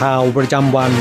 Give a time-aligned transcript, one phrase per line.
[0.00, 0.92] ข่าวประจำวัน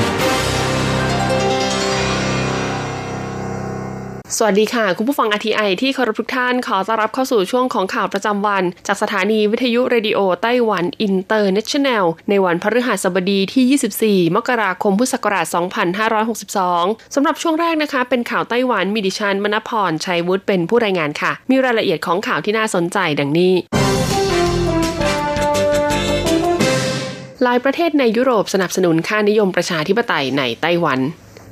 [4.38, 15.46] สวัสดีค่ะ คุณผู้ฟัง RTI ที่เคารพทุกท่านขอต้อนรับเข้าสู่ช่วงของข่าวประจำวัน จากสถานีวิทยุ Radio Taiwan International ในวันพฤหัสบดีที่ 24 มกราคมพุทธศักราช
[16.30, 23.54] 2562 สำหรับช่วงแรกนะคะ เป็นข่าวไต้หวันมีดิฉันมณพรชัยวุฒิเป็นผู้รายงานค่ะ มีรายละเอียดของข่าวที่น่าสนใจดังนี้
[27.44, 31.00] หลายประเทศในยุโรปสนับสนุนค่านิยมประชาธิปไตยในไต้หวัน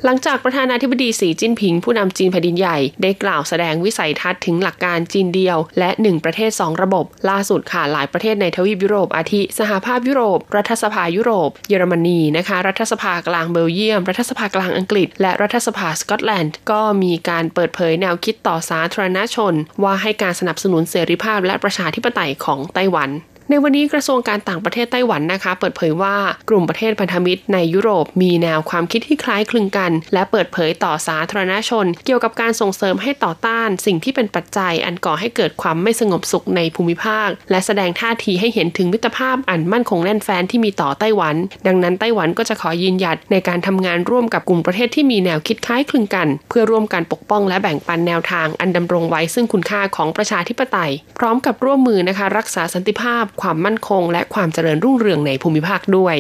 [0.06, 16.56] หลังจากประธานาธิบดีสีจิ้นผิง ผู้นำจีนแผ่นดินใหญ่ ได้กล่าวแสดงวิสัยทัศน์ถึงหลักการจีนเดียว และ 1 ประเทศ 2 ระบบ ล่าสุดค่ะหลายประเทศในทวีปยุโรปอาทิ สหภาพยุโรป รัฐสภายุโรป เยอรมนีนะคะ รัฐสภากลางเบลเยียม รัฐสภากลางอังกฤษ และรัฐสภาสกอตแลนด์
[16.72, 23.12] ก็มีการเปิดเผยแนวคิดต่อสาธารณชน ว่าให้การสนับสนุนเสรีภาพและประชาธิปไตยของไต้หวัน
[23.52, 26.16] ในวันนี้กระทรวงการต่างประเทศไต้หวันนะคะ เปิดเผยว่า
[26.50, 41.36] กลุ่มประเทศพันธมิตรในยุโรปมีแนวความคิดที่คล้ายคลึงกัน และเปิดเผยต่อสาธารณชน เกี่ยวกับการส่งเสริมให้ต่อต้านสิ่งที่เป็นปัจจัยอันก่อให้เกิดความไม่สงบสุขในภูมิภาค และแสดงท่าทีให้เห็นถึงมิตรภาพอันมั่นคงแน่นแฟ้นที่มีต่อไต้หวัน
[41.68, 56.16] ดังนั้นไต้หวันก็จะขอยืนหยัดในการทำงานร่วมกับกลุ่มประเทศที่มีแนวคิดคล้ายคลึงกัน เพื่อร่วมกันปกป้องและแบ่งปันแนวทางอันดำรงไว้ซึ่งคุณค่าของประชาธิปไตย พร้อมกับร่วมมือนะคะรักษาสันติภาพความมั่นคง และความเจริญรุ่งเรืองในภูมิภาคด้วย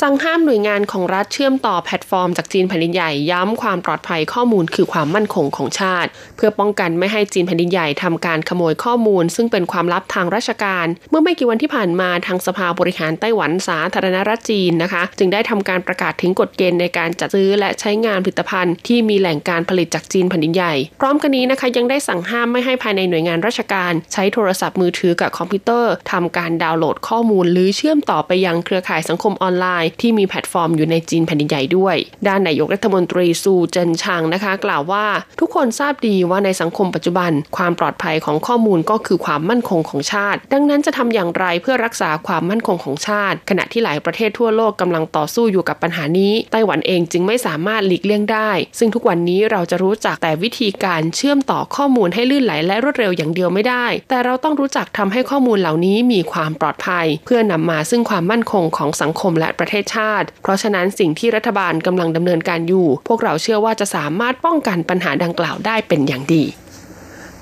[0.00, 31.96] สั่งห้ามหน่วยงานของรัฐเชื่อมต่อแพลตฟอร์มจากจีนแผ่นดินใหญ่ย้ำความปลอดภัยข้อมูลคือความมั่นคงของชาติ เพื่อป้องกันไม่ให้จีนแผ่นดินใหญ่ทำการขโมยข้อมูล ซึ่งเป็นความลับทางราชการ เมื่อไม่กี่วันที่ผ่านมาทางสภาบริหารไต้หวันสาธารณรัฐจีนนะคะ จึงได้ทำการประกาศถึงกฎเกณฑ์ในการจัดซื้อและใช้งานผลิตภัณฑ์ที่มีแหล่งการผลิตจากจีนแผ่นดินใหญ่ พร้อมกันนี้นะคะยังได้สั่งห้ามไม่ให้ภายในหน่วยงานราชการ ใช้โทรศัพท์มือถือกับคอมพิวเตอร์ทำการดาวน์โหลดข้อมูล หรือเชื่อมต่อไปยังเครือข่ายสังคมออนไลน์ที่มีแพลตฟอร์มอยู่ในจีนแผ่นดินใหญ่ด้วย
[32.28, 35.06] ด้านนายกรัฐมนตรีซูเจินชางนะคะ กล่าวว่า
[35.40, 66.44] ทุกคนทราบดีว่าในสังคมปัจจุบัน ความปลอดภัยของข้อมูลก็คือความมั่นคงของชาติ ดังนั้นจะทำอย่างไรเพื่อรักษาความมั่นคงของชาติ ขณะที่หลายประเทศทั่วโลกกำลังต่อสู้อยู่กับปัญหานี้ ไต้หวันเองจึงไม่สามารถหลีกเลี่ยงได้ ซึ่งทุกวันนี้เราจะรู้จักแต่วิธีการเชื่อมต่อข้อมูลให้ลื่นไหลและรวดเร็วอย่างเดียวไม่ได้ แต่เราต้องรู้จักทำให้ข้อมูลเหล่านี้มีความปลอดภัย เพื่อนำมาซึ่งความมั่นคงของสังคมและประเทศชาติ เพราะฉะนั้นสิ่งที่รัฐบาลกำลังดำเนินการอยู่ พวกเราเชื่อว่าจะสามารถป้องกันปัญหาดังกล่าวได้เป็นอย่างดี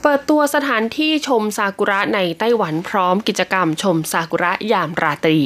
[0.03, 5.38] เปิดตัวสถานที่ชมซากุระในไต้หวันพร้อมกิจกรรมชมซากุระยามราตรี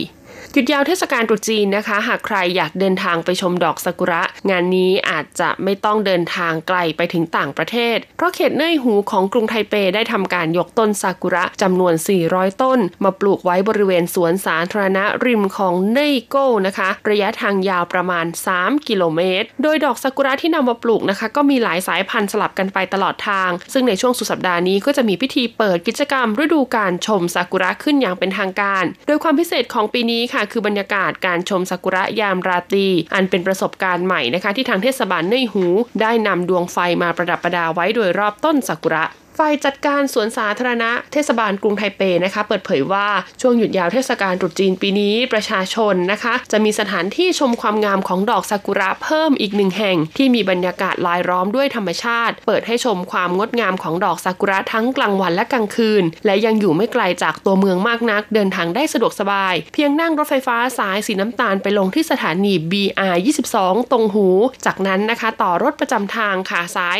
[0.54, 11.94] หยุดยาวเทศกาลตรุษจีนนะคะ หากใครอยากเดินทางไปชมดอกซากุระ งานนี้อาจจะไม่ต้องเดินทางไกลไปถึงต่างประเทศ เพราะเขตเน่ยหูของกรุงไทเปได้ทำการยกต้นซากุระจำนวน
[12.28, 35.66] 400 ต้น มาปลูกไว้บริเวณสวนสาธารณะริมของเน่ยโก้นะคะ ระยะทางยาวประมาณ 3 กิโลเมตร โดยดอกซากุระที่นำมาปลูกนะคะ ก็มีหลายสายพันธุ์สลับกันไปตลอดทาง ซึ่งในช่วงสุดสัปดาห์นี้ก็จะมีพิธีเปิดกิจกรรมฤดูการชมซากุระขึ้นอย่างเป็นทางการ โดยความพิเศษของปีนี้ค่ะคือบรรยากาศการชมซากุระยามราตรีอันเป็นประสบการณ์ใหม่นะคะ ที่ทางเทศบาลเน่ยหู
[36.00, 39.04] ได้นำดวงไฟมาประดับประดาไว้โดยรอบต้นซากุระ
[39.44, 43.08] ฝ่ายจัดการสวนสาธารณะเทศบาลกรุงไทเปนะคะ เปิดเผยว่า
[43.40, 63.16] ช่วงหยุดยาวเทศกาลตรุษจีนปีนี้ประชาชนนะคะ จะมีสถานที่ชมความงามของดอกซากุระเพิ่มอีกหนึ่งแห่ง ที่มีบรรยากาศลายล้อมด้วยธรรมชาติ เปิดให้ชมความงดงามของดอกซากุระทั้งกลางวันและกลางคืน และยังอยู่ไม่ไกลจากตัวเมืองมากนัก เดินทางได้สะดวกสบาย เพียงนั่งรถไฟฟ้าสายสีน้ำตาลไปลงที่สถานี BR
[63.52, 64.28] 22 ตงหู
[64.66, 66.98] จากนั้นนะคะ ต่อรถประจำทางค่ะสาย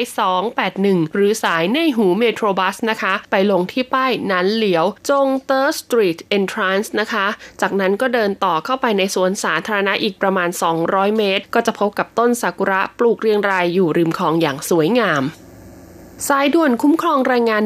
[0.56, 7.26] 281 หรือสายเน่หู Metro Bus นะคะ ไปลงที่ป้ายนันเหลียว จงเตอร์ Street Entrance นะคะ
[7.60, 10.48] จากนั้นก็เดินต่อเข้าไปในสวนสาธารณะอีกประมาณ
[10.82, 15.22] 200 เมตร ก็จะพบกับต้นซากุระปลูกเรียงรายอยู่ริมคลองอย่างสวยงาม
[16.28, 17.62] สายด่วนคุ้มครองแรงงาน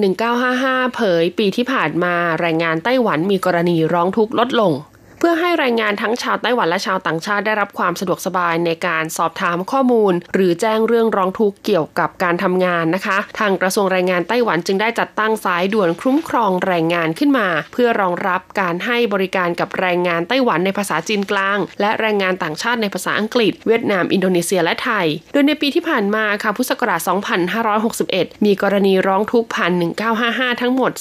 [0.46, 4.72] 1955 เผย ปีที่ผ่านมาแรงงานไต้หวันมีกรณีร้องทุกข์ลดลง
[5.18, 27.00] เพื่อให้แรงงานทั้งชาวไต้หวันและชาวต่างชาติได้รับความสะดวกสบายในการสอบถามข้อมูล หรือแจ้งเรื่องร้องทุกข์เกี่ยวกับการทำงานนะคะ ทางกระทรวงแรงงานไต้หวันจึงได้จัดตั้งสายด่วนคุ้มครองแรงงานขึ้นมา เพื่อรองรับการให้บริการกับแรงงานไต้หวันในภาษาจีนกลาง และแรงงานต่างชาติในภาษาอังกฤษ เวียดนาม อินโดนีเซียและไทย โดยในปีที่ผ่านมาค่ะพุทธศักราช
[27.72, 29.72] 2561 มีกรณีร้องทุกข์ผ่าน
[30.16, 30.92] 1955 ทั้งหมด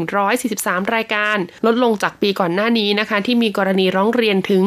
[0.00, 4.62] 3,143 รายการ ลดลงจากปีก่อนหน้านี้นะคะที่ที่มีกรณีร้องเรียนถึง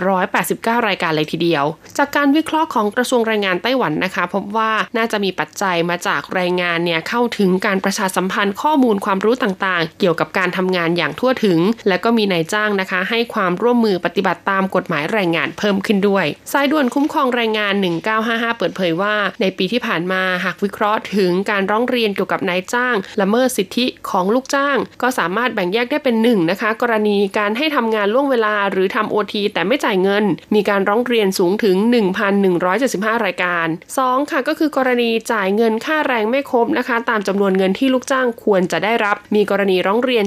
[0.00, 1.64] 3,889 รายการเลยทีเดียว
[1.98, 11.58] จากการวิเคราะห์ของกระทรวงแรงงานไต้หวันนะคะ พบว่าน่าจะมีปัจจัยมาจากแรงงานเนี่ยเข้าถึงการประชาสัมพันธ์ข้อมูลความรู้ต่างๆ เกี่ยวกับการทำงานอย่างทั่วถึง
[11.88, 17.74] และก็มีนายจ้างนะคะ ให้ความร่วมมือปฏิบัติตามกฎหมายแรงงานเพิ่มขึ้นด้วยสายด่วนคุ้มครองแรงงาน
[18.16, 31.76] 1955 เปิดเผยว่า ในปีที่ผ่านมาหากวิเคราะห์ถึงการร้องเรียนเกี่ยวกับนายจ้าง ละเมิดสิทธิของลูกจ้าง ก็สามารถแบ่งแยกได้เป็นหนึ่งนะคะกรณีการการให้ทำงานล่วงเวลาหรือทำโอทีแต่ไม่จ่ายเงิน มีการร้องเรียนสูงถึง
[32.50, 33.66] 1,175 รายการ
[33.98, 34.30] 2.
[34.30, 40.24] ค่ะก็คือกรณีจ่ายเงินค่าแรงไม่ครบนะคะ ตามจำนวนเงินที่ลูกจ้างควรจะได้รับ มีกรณีร้องเรียน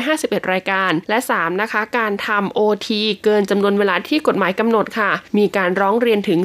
[0.00, 1.60] 751 รายการ และ 3.
[1.62, 6.38] นะคะ การทำโอทีเกินจำนวนเวลาที่กฎหมายกำหนดค่ะ มีการร้องเรียนถึง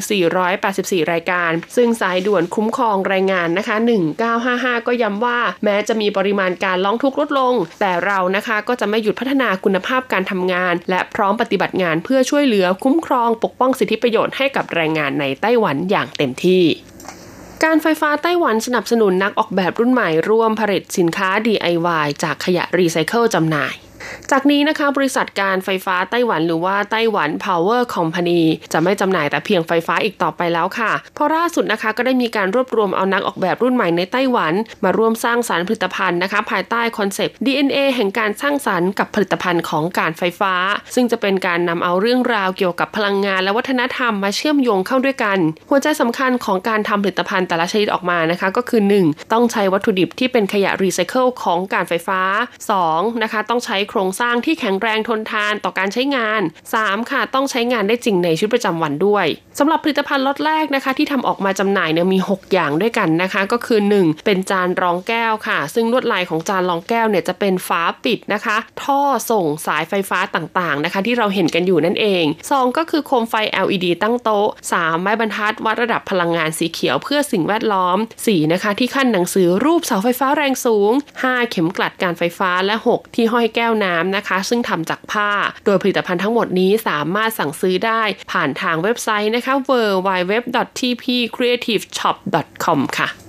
[0.54, 3.76] 484 รายการ ซึ่งสายด่วนคุ้มครองแรงงานนะคะ
[4.32, 16.64] 1955 ก็ย้ำว่า แม้จะมีปริมาณการร้องทุกข์ลดลง แต่เรานะคะก็จะไม่หยุดพัฒนาคุณภาพการทำงาน และพร้อมปฏิบัติงานเพื่อช่วยเหลือคุ้มครองปกป้องสิทธิประโยชน์ให้กับแรงงานในไต้หวันอย่างเต็มที่
[17.64, 23.76] การไฟฟ้าไต้หวันสนับสนุนนักออกแบบรุ่นใหม่ร่วมผลิตสินค้า DIY จากขยะรีไซเคิลจำหน่าย
[24.32, 28.42] จากนี้นะคะบริษัทการไฟฟ้าไต้หวันหรือว่าไต้หวัน Power Company
[28.74, 34.54] จะไม่จำหน่ายแต่เพียงไฟฟ้าอีกต่อไปแล้วค่ะ เพราะล่าสุดนะคะก็ได้มีการรวบรวมเอานักออกแบบรุ่นใหม่ในไต้หวัน
[34.84, 40.54] มาร่วมสร้างสรรค์ผลิตภัณฑ์นะคะ ภายใต้คอนเซปต์ DNA แห่งการสร้างสรรค์กับผลิตภัณฑ์ของการไฟฟ้า
[40.96, 45.38] ซึ่งจะเป็นการนำเอาเรื่องราวเกี่ยวกับพลังงานและวัฒนธรรมมาเชื่อมโยงเข้าด้วยกัน
[45.70, 49.34] หัวใจสำคัญของการทำผลิตภัณฑ์แต่ละชนิดออกมานะคะ ก็คือ 1.
[49.34, 52.22] ต้องใช้วัตถุดิบที่เป็นขยะรีไซเคิลของการไฟฟ้า
[52.72, 53.24] 2.
[53.24, 56.42] นะคะต้องใช้โครงสร้างที่แข็งแรงทนทานต่อการใช้งาน
[56.76, 57.12] 3.
[57.12, 59.26] ค่ะต้องใช้งานได้จริงในชีวิตประจำวันด้วย
[59.60, 64.26] สำหรับผลิตภัณฑ์ล็อตแรกนะคะ ที่ทำออกมาจำหน่ายเนี่ยมี 6 อย่างด้วยกันนะคะ ก็คือ 1.
[64.26, 69.02] เป็นจานรองแก้วค่ะ ซึ่งลวดลายของจานรองแก้วเนี่ยจะเป็นฝาปิดนะคะ ท่อ
[69.32, 72.78] ส่งสายไฟฟ้าต่างๆนะคะ ที่เราเห็นกันอยู่นั่นเอง 2.
[72.78, 73.34] ก็คือโคมไฟ
[73.66, 75.02] LED ตั้งโต๊ะ 3.
[75.02, 78.54] ไม้บรรทัดวัดระดับพลังงานสีเขียวเพื่อสิ่งแวดล้อม 4.
[78.54, 80.92] นะคะที่ขั้นหนังสือรูปเสาไฟฟ้าแรงสูง
[81.24, 81.52] 5.
[81.52, 85.30] เข็มกลัดการไฟฟ้าและ 6 ที่ห้อยแก้วน้ำนะคะ ซึ่งทำจากผ้า
[85.66, 88.02] โดยผลิตภัณฑ์ทั้งหมดนี้สามารถสั่งซื้อได้
[88.32, 89.72] ผ่านทางเว็บไซต์นะคะ w
[90.08, 90.34] w w
[90.80, 91.04] t p
[91.36, 92.16] c r e a t i v e s h o p
[92.64, 93.21] c o m ค่ะ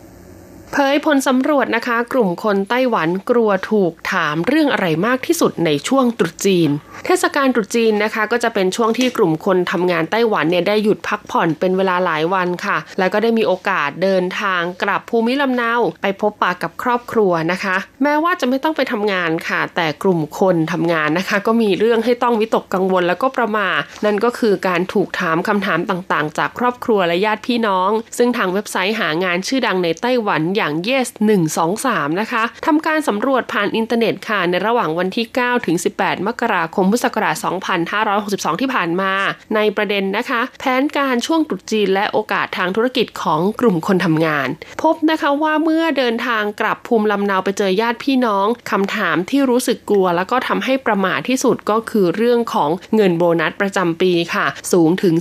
[0.75, 6.71] เผยผลสำรวจนะคะ กลุ่มคนไต้หวันกลัวถูกถามเรื่องอะไรมากที่สุดในช่วงตรุษจีน
[7.07, 23.69] เทศกาลตรุษจีนนะคะ ก็จะเป็นช่วงที่กลุ่มคนทำงานไต้หวันเนี่ยได้หยุดพักผ่อนเป็นเวลาหลายวันค่ะ แล้วก็ได้มีโอกาสเดินทางกลับภูมิลำเนาไปพบปะกับครอบครัวนะคะ แม้ว่าจะไม่ต้องไปทำงานค่ะ แต่กลุ่มคนทำงานนะคะ ก็มีเรื่องให้ต้องวิตกกังวลแล้วก็ประมา
[24.05, 31.09] นั่นก็คือการถูกถามคำถามต่างๆ จากครอบครัวและญาติพี่น้อง ซึ่งทางเว็บไซต์หางานชื่อดังในไต้หวันอย่าง Yes
[31.64, 37.37] 123 นะคะทำการสำรวจผ่านอินเทอร์เน็ตค่ะ ในระหว่างวันที่ 9 ถึง 18 มกราคม พุทธศักราช
[37.99, 39.12] 2562 ที่ผ่านมา
[39.54, 44.49] ในประเด็นนะคะ แผนการช่วงตรุษจีนและโอกาสทางธุรกิจของกลุ่มคนทำงาน
[44.83, 55.14] พบนะคะว่าเมื่อเดินทางกลับภูมิลำเนาไปเจอญาติพี่น้องคำถามที่รู้สึกกลัว แล้วก็ทำให้ประมาทที่สุดก็คือเรื่องของเงินโบนัสประจำปีค่ะ สูงถึง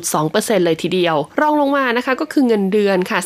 [0.00, 3.18] 40.2%เลยทีเดียว รองลงมานะคะก็คือเงินเดือนค่ะ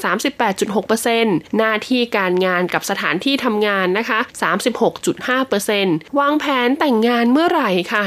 [0.74, 4.20] 38.6%หน้าที่การงานกับสถานที่ทำงานนะคะ
[5.34, 8.02] 36.5%วางแผนแต่งงานเมื่อไหร่ค่ะ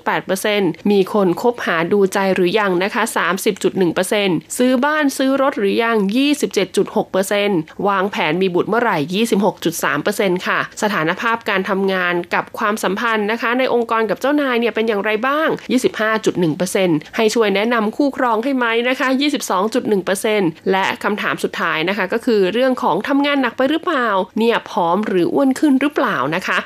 [0.00, 3.02] 33.8%มีคนคบหาดูใจหรือยังนะคะ
[3.80, 5.96] 30.1%ซื้อบ้านซื้อรถหรือยัง
[6.72, 9.24] 27.6%วางแผนมีบุตรเมื่อไหร่
[9.76, 15.48] 26.3%ค่ะ สถานภาพการทำงานกับความสัมพันธ์นะคะ ในองค์กรกับเจ้านายเนี่ยเป็นอย่างไรบ้าง
[16.32, 19.08] 25.1%ให้ช่วยแนะนำคู่ครองให้ไหมนะคะ
[19.90, 24.08] 22.1%และคำถามสุดท้ายนะคะก็คือเรื่องของทำงานหนักไปหรือเปล่า
[24.38, 26.58] เนี่ยผอมหรืออ้วนขึ้นหรือเปล่านะคะ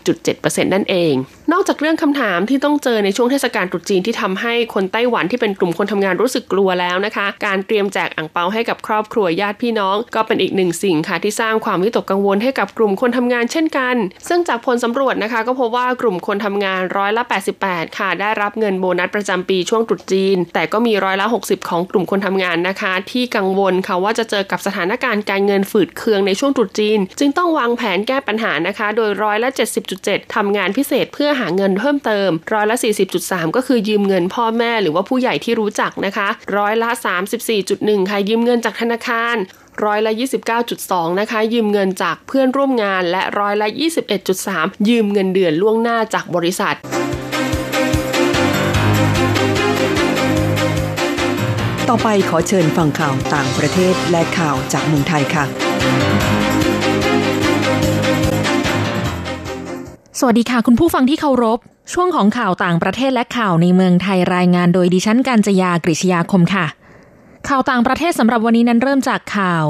[0.00, 1.14] 18.7%นั่นเอง
[1.52, 13.96] นอกจากเรื่องคำถามที่ต้องเจอในช่วงเทศกาลตรุษจีนที่ทำให้คนไต้หวันที่เป็นกลุ่มคนทำงานรู้สึกกลัวแล้วนะคะ การเตรียมแจกอ่างเปาให้กับครอบครัวญาติพี่น้อง ก็เป็นอีกหนึ่งสิ่งค่ะที่สร้างความวิตกกังวลให้กับกลุ่มคนทำงานเช่นกัน
[14.28, 17.22] ซึ่งจากผลสำรวจนะคะ ก็พบว่ากลุ่มคนทำงานร้อยละ
[17.60, 29.50] 88 ค่ะ ได้รับเงินโบนัสประจำปีช่วงตรุษจีน แต่ก็มีร้อยละ 60 ของกลุ่มคนทำงานนะคะ ที่กังวลค่ะว่าจะเจอกับสถานการณ์การเงินฝืดเคืองในช่วงตรุษจีน จึงต้องวางแผนแก้ปัญหานะคะ โดยร้อยละ
[29.92, 32.76] 70.7ทำงานพิเศษเพื่อหาเงินเพิ่มเติม ร้อยละ
[33.16, 36.90] 40.3 ก็คือยืมเงินพ่อแม่หรือว่าผู้ใหญ่ที่รู้จักนะคะ ร้อยละ
[37.50, 39.36] 34.1 ค่ะยืมเงินจากธนาคาร
[39.84, 40.12] ร้อยละ
[40.66, 43.68] 29.2 นะคะ ยืมเงินจากเพื่อนร่วมงาน และร้อยละ
[44.28, 46.76] 21.3 ยืมเงินเดือนล่วงหน้าจากบริษัท
[51.94, 55.44] ต่อไปขอเชิญฟังข่าวต่างประเทศและข่าวจากเมืองไทยค่ะ
[60.18, 61.58] สวัสดีค่ะคุณผู้ฟังที่เคารพ
[61.92, 66.66] ช่วงของข่าวต่างประเทศและข่าวในเมืองไทยรายงานโดยดิฉันกัญจยากริชยาคมค่ะ
[67.48, 69.66] ข่าวต่างประเทศสำหรับวันนี้นั้นเริ่มจากข่าว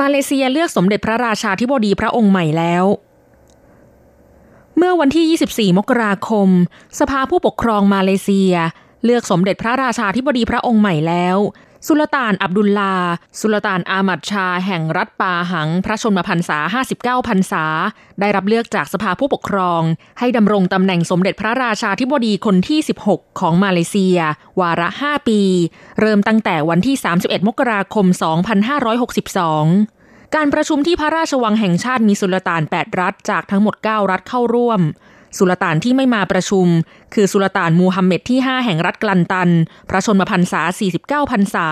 [0.00, 2.84] มาเลเซียเลือกสมเด็จพระราชาธิบดีพระองค์ใหม่แล้ว
[4.76, 6.48] เมื่อวันที่ 24 มกราคม
[6.98, 8.54] สภาผู้ปกครองมาเลเซีย
[9.04, 11.38] เลือกสมเด็จพระราชาธิบดีพระองค์ใหม่แล้ว
[11.86, 12.94] สุลต่านอับดุลลา
[13.40, 16.58] สุลต่านอามัดชา แห่งรัฐปาหัง พระชนมพรรษา
[16.94, 17.64] 59 พรรษา
[18.20, 19.82] ได้รับเลือกจากสภาผู้ปกครอง
[20.18, 24.18] ให้ดำรงตำแหน่งสมเด็จพระราชาธิบดีคนที่ 16 ของมาเลเซีย
[24.60, 25.40] วาระ 5 ปี
[26.00, 28.06] เริ่มตั้งแต่วันที่ 31 มกราคม
[29.00, 34.80] 2562การประชุมที่พระราชวังแห่งชาติมีสุลต่าน 8 รัฐจากทั้งหมด 9 รัฐเข้าร่วม
[35.36, 36.66] สุลต่านที่ไม่มาประชุม
[37.14, 39.50] คือสุลต่านมูฮัมเหม็ดที่ 5 แห่งรัฐกลันตัน
[39.88, 40.62] พระชนมพรรษา
[40.96, 41.68] 49 พรรษา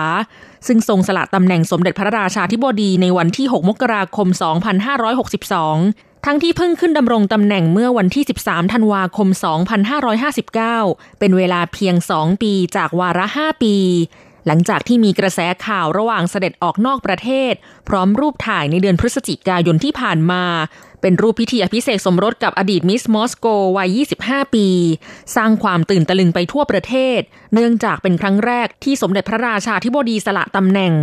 [0.67, 4.27] ซึ่งทรงสละตำแหน่งสมเด็จพระราชาธิบดีในวันที่ 6 มกราคม
[5.07, 9.27] 2562 ทั้งที่เพิ่งขึ้นดำรงตำแหน่งเมื่อวันที่ 13 ธันวาคม
[10.23, 13.75] 2559 เป็นเวลาเพียง 2 ปีจากวาระ 5 ปี
[14.47, 17.53] หลังจากที่มีกระแสข่าวระหว่างเสด็จออกนอกประเทศ
[17.87, 20.43] พร้อมรูปถ่ายในเดือนพฤศจิกายนที่ผ่านมา
[21.01, 24.67] เป็นรูปพิธีอภิเษกสมรสกับอดีตมิสมอสโกวัย 25 ปี
[25.35, 27.19] สร้างความตื่นตะลึงไปทั่วประเทศ
[27.53, 30.93] เนื่องจากเป็นครั้งแรกที่สมเด็จพระราชาธิบดีสละตำแหน่ง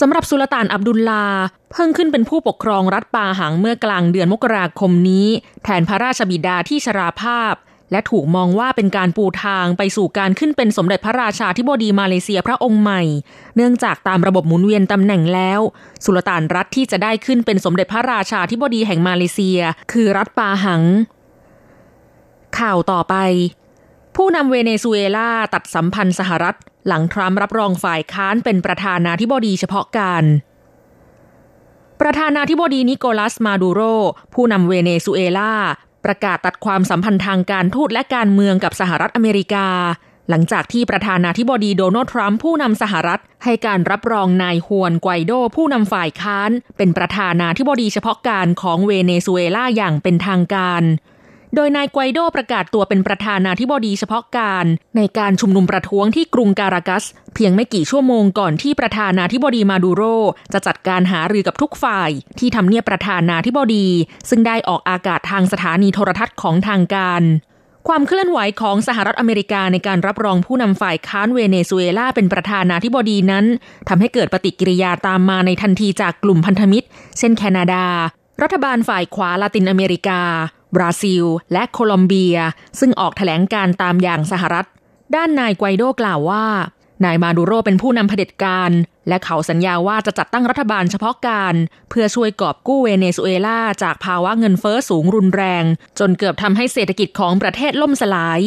[0.00, 1.24] สำหรับสุลต่านอับดุลลา
[1.72, 5.26] เพิ่งขึ้นเป็นผู้ปกครองรัฐปาหังเมื่อกลางเดือนมกราคมนี้
[5.64, 7.54] แทนพระราชบิดาที่ชราภาพ
[7.90, 13.02] และถูกมองว่าเป็นการปูทางไปสู่การขึ้นเป็นสมเด็จพระราชาธิบดีมาเลเซียพระองค์ใหม่
[13.56, 15.60] เนื่องจากตามระบบหมุนเวียนตำแหน่งแล้ว
[16.04, 19.60] สุลต่านรัฐที่จะได้ขึ้นเป็นสมเด็จพระราชาธิบดีแห่งมาเลเซีย
[19.92, 20.82] คือรัฐปาหัง
[22.58, 23.14] ข่าวต่อไป
[24.16, 30.24] ผู้นำเวเนซุเอลาตัดสัมพันธ์สหรัฐ หลังทรัมป์รับรองฝ่ายค้านเป็นประธานาธิบดีเฉพาะการ
[32.00, 33.80] ประธานาธิบดีนิโคลัสมาดูโร
[34.34, 35.52] ผู้นำเวเนซุเอลา
[36.08, 39.68] ประกาศตัดความสัมพันธ์ทางการทูตและการเมืองกับสหรัฐอเมริกา
[40.30, 50.82] หลังจากที่ประธานาธิบดีโดนัลด์ทรัมป์ผู้นำสหรัฐ ให้การรับรองนายฮวนไกวโดผู้นำฝ่ายค้าน เป็นประธานาธิบดีเฉพาะการของเวเนซุเอลาอย่างเป็นทางการ
[51.54, 60.02] โดยนายไกวโดประกาศตัวเป็นประธานาธิบดีเฉพาะการ ในการชุมนุมประท้วงที่กรุงการากัส เพียงไม่กี่ชั่วโมงก่อนที่ประธานาธิบดีมาดูโร
[60.52, 63.86] จะจัดการหารือกับทุกฝ่าย ที่ทำเนียบประธานาธิบดี
[64.28, 67.22] ซึ่งได้ออกอากาศทางสถานีโทรทัศน์ของทางการ
[67.88, 73.44] ความเคลื่อนไหวของสหรัฐอเมริกาในการรับรองผู้นำฝ่ายค้านเวเนซุเอลาเป็นประธานาธิบดีนั้น
[73.88, 76.86] ทำให้เกิดปฏิกิริยาตามมาในทันทีจากกลุ่มพันธมิตร
[77.18, 77.84] เช่นแคนาดา
[78.42, 80.20] รัฐบาลฝ่ายขวาลาตินอเมริกา
[80.76, 82.36] บราซิล และโคลอมเบีย
[82.80, 84.66] ซึ่งออกแถลงการตามอย่างสหรัฐ
[85.14, 86.46] ด้านนายไกวโดกล่าวว่า
[87.04, 88.70] นายมาดูโรเป็นผู้นำเผด็จการ
[89.08, 91.54] และเขาสัญญาว่าจะจัดตั้งรัฐบาลเฉพาะการ
[91.90, 95.64] เพื่อช่วยกอบกู้เวเนซุเอลาจากภาวะเงินเฟอ้อสูงรุนแรง
[95.98, 98.40] จนเกือบทำให้เศรษฐกิจของประเทศล่มสลาย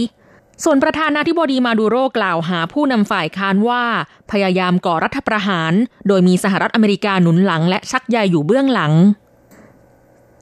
[0.63, 3.83] ส่วนประธานาธิบดีมาดูโรกล่าวหาผู้นำฝ่ายค้านว่า
[4.31, 5.73] พยายามก่อรัฐประหาร
[6.07, 8.93] โดยมีสหรัฐอเมริกาหนุนหลังและชักใยอยู่เบื้องหลัง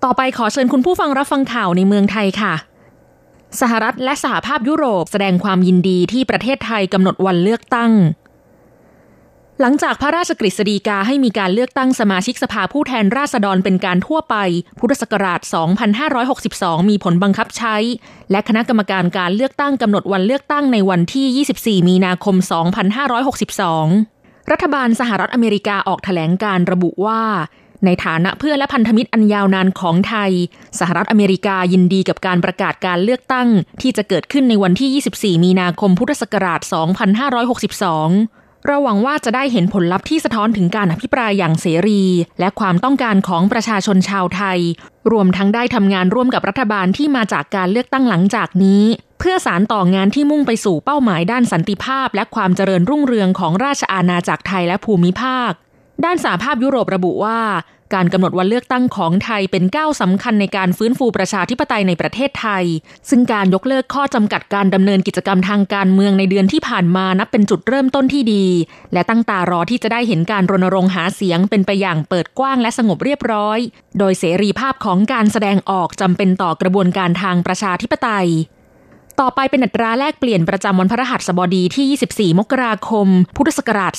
[0.03, 2.53] ต่อไปขอเชิญคุณผู้ฟังรับฟังข่าวในเมืองไทยค่ะ
[3.61, 7.91] สหรัฐและสหภาพยุโรปแสดงความยินดีที่ประเทศไทยกำหนดวันเลือกตั้ง
[9.61, 14.35] หลังจากพระราชกฤษฎีกาให้มีการเลือกตั้งสมาชิกสภาผู้แทนราษฎรเป็นการทั่วไป
[14.79, 15.41] พุทธศักราช
[16.15, 17.75] 2562 มีผลบังคับใช้
[18.31, 22.35] และคณะกรรมการการเลือกตั้งกำหนดวันเลือกตั้งในวันที่ 24 มีนาคม
[23.23, 27.21] 2562 รัฐบาลสหรัฐอเมริกาออกแถลงการระบุว่า
[27.85, 30.31] ในฐานะเพื่อนและพันธมิตรอันยาวนานของไทย
[30.79, 33.47] สหรัฐอเมริกายินดีกับการประกาศการเลือกตั้ง
[33.81, 42.03] ที่จะเกิดขึ้นในวันที่ 24 มีนาคมพุทธศักราช 2562 เราหวังว่าจะได้เห็นผลลัพธ์ที่สะท้อนถึงการอภิปรายอย่างเสรี
[42.39, 44.59] และความต้องการของประชาชนชาวไทย
[45.11, 48.83] รวมทั้งได้ทำงานร่วมกับรัฐบาลที่มาจากการเลือกตั้งหลังจากนี้
[49.19, 55.51] เพื่อสารต่องานที่มุ่งไปสู่เป้าหมายด้านสันติภาพ และความเจริญรุ่งเรืองของราชอาณาจักรไทยและภูมิภาค
[56.05, 57.39] ด้านสาภาพยุโรประบุว่า
[57.95, 62.65] การกำหนดวันเลือกตั้งของไทยเป็นก้าวสำคัญในการฟื้นฟูประชาธิปไตยในประเทศไทย
[63.09, 68.45] ซึ่งการยกเลิกข้อจำกัดการดำเนินกิจกรรมทางการเมืองในเดือนที่ผ่านมานับเป็นจุดเริ่มต้นที่ดี
[68.93, 73.59] และตั้งตารอที่จะได้เห็นการรณรงค์หาเสียงเป็นไปอย่างเปิดกว้างและสงบเรียบร้อย
[73.99, 78.29] โดยเสรีภาพของการแสดงออกจำเป็นต่อกระบวนการทางประชาธิปไตย
[79.19, 83.93] ต่อไปเป็นอัตราแลกเปลี่ยนประจำวันพฤหัสบดีที่ 24 มกราคม พุทธศักราช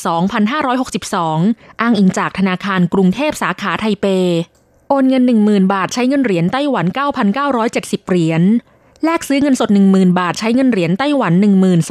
[0.68, 4.06] 2562 อ้างอิงจากธนาคารกรุงเทพสาขาไทเป
[4.88, 6.86] โอนเงิน 10,000 บาทใช้เงินเหรียญไต้หวัน
[7.48, 8.42] 9,970 เหรียญ
[9.04, 11.32] แลกซื้อเงินสด 10,000 บาทใช้เงินเหรียญไต้หวัน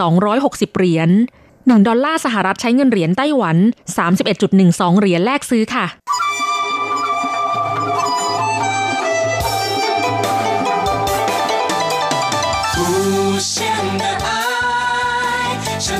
[0.09, 1.09] 1,260 เหรียญ
[1.50, 3.57] 1 ดอลลาร์สหรัฐใช้เงินเหรียญไต้หวัน
[4.27, 5.86] 31.12 เหรียญแลกซื้อค่ะ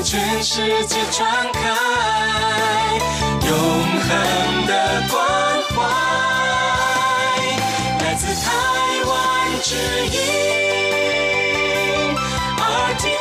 [0.05, 1.61] 全世界传开
[3.47, 3.51] 永
[4.05, 4.73] 恒的
[5.11, 5.17] 关
[5.73, 5.75] 怀
[8.01, 8.51] 来自台
[9.09, 9.11] 湾
[9.63, 9.75] 之
[10.15, 10.17] 音
[12.87, 13.17] RTI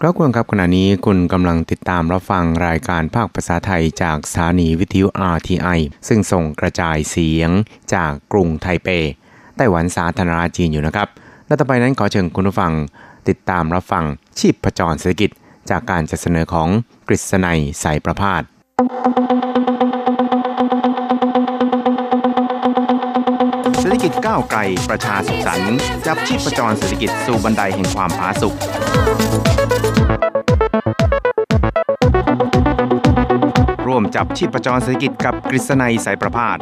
[0.00, 5.78] ครับคุณครับขณะนี้คุณกำลังติดตามรับฟังรายการภาคภาษาไทยจากสถานีวิทยุ RTI
[6.08, 7.50] ซึ่งส่งกระจายเสียง
[7.94, 8.90] จากกรุงไทเป
[9.59, 11.07] ไต้หวันสาธารณรัฐจีนอยู่นะครับ
[11.47, 12.71] และต่อไปนั้นขอเชิญคุณผู้ฟัง
[13.29, 14.03] ติดตามรับฟัง
[14.39, 15.29] ชีพประจรเศรษฐกิจ
[15.69, 16.67] จากการจัดเสนอของ
[17.07, 18.43] กฤษณัยสายประพาส
[23.79, 28.55] เศรษฐกิจก้าวไกลประชาสุขสันต์จับชีพประจรเศรษฐกิจสู่บันไดแห่งความผาสุก
[33.87, 36.59] ร่วมจับชีพประจรเศรษฐกิจกับกฤษณัยสายประพาส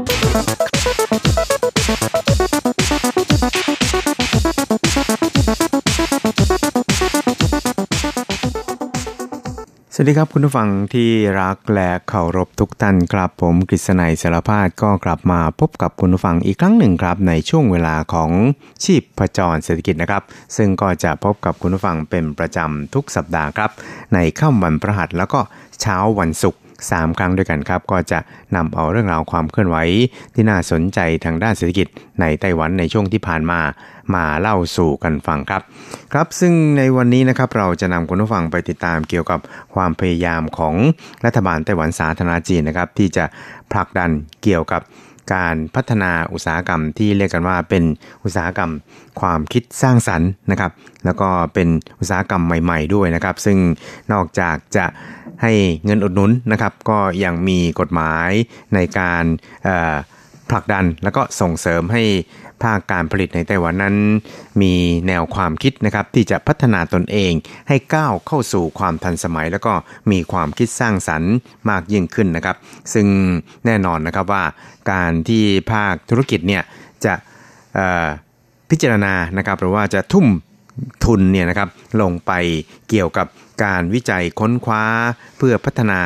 [9.99, 11.09] สวัสดีครับคุณผู้ฟังที่
[11.41, 18.31] รักและเคารพทุกท่านครับผมกฤษณัยสารพาดก็กลับมาพบกับคุณผู้ฟังอีกครั้งหนึ่งครับในช่วงเวลาของ
[18.83, 20.23] ชีพประจรเศรษฐกิจนะครับ
[20.57, 23.71] ซึ่งก็จะพบกับคุณผู้ฟังเป็นประจำทุกสัปดาห์ครับ
[24.13, 25.39] ในค่ำวันพฤหัสแล้วก็
[25.81, 26.61] เช้าวันศุกร์
[26.91, 28.19] 3 ครั้งด้วยกันครับ ก็จะ
[28.55, 29.77] นำเอาเรื่องราวความเคลื่อนไหว
[30.33, 31.87] ที่น่าสนใจทางด้านเศรษฐกิจ
[32.21, 33.59] ในไต้หวันในช่วงที่ผ่านมา
[34.15, 35.61] มาเล่าสู่กันฟังครับ
[36.13, 39.39] ครับซึ่งในวันนี้นะครับเราจะนำคุณผู้ฟังไปติดตามเกี่ยวกับ
[39.75, 40.75] ความพยายามของ
[41.25, 43.25] รัฐบาลไต้หวันสาธารณจีนนะครับที่จะ
[43.71, 44.09] ผลักดัน
[44.43, 44.81] เกี่ยวกับ
[45.33, 47.83] การพัฒนาอุตสาหกรรมที่เรียกกันว่าเป็น
[48.23, 48.71] อุตสาหกรรม
[49.21, 50.71] ความคิดสร้างสรรค์นะครับ
[51.05, 51.67] แล้วก็เป็น
[51.99, 53.57] อุตสาหกรรมใหม่ ๆ ด้วยนะครับ ซึ่ง
[54.13, 54.85] นอกจากจะ
[55.41, 55.53] ให้
[55.85, 58.29] เงินอุดหนุนนะครับ ก็ยังมีกฎหมาย
[58.73, 59.23] ในการ
[60.49, 62.03] ผลักดันแล้วก็ส่งเสริมให้
[62.63, 63.95] ภาคการผลิตในไต้หวันนั้น
[64.61, 64.73] มี
[65.07, 67.33] แนวความคิดนะครับที่จะพัฒนาตนเอง
[67.67, 69.73] ให้ก้าวเข้าสู่ความทันสมัย แล้วก็
[70.11, 71.33] มีความคิดสร้างสรรค์
[71.69, 72.57] มากยิ่งขึ้นนะครับ
[72.93, 73.07] ซึ่ง
[73.65, 74.43] แน่นอนนะครับว่า
[74.91, 76.63] การที่ภาคธุรกิจเนี่ย
[77.05, 77.13] จะ
[78.69, 80.27] พิจารณานะครับหรือว่าจะทุ่ม
[81.05, 81.69] ทุนเนี่ยนะครับ
[82.01, 82.31] ลงไป
[82.89, 83.27] เกี่ยวกับ
[83.63, 84.83] การวิจัยค้นคว้า
[85.37, 86.01] เพื่อพัฒนา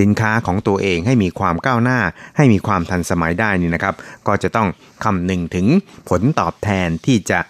[0.00, 1.98] สินค้าของตัวเองให้มีความก้าวหน้า
[2.36, 3.94] ให้มีความทันสมัยได้นี่นะครับ
[4.26, 4.68] ก็จะต้อง
[5.04, 5.66] คำนึงถึง
[6.08, 7.40] ผลตอบแทนที่จะ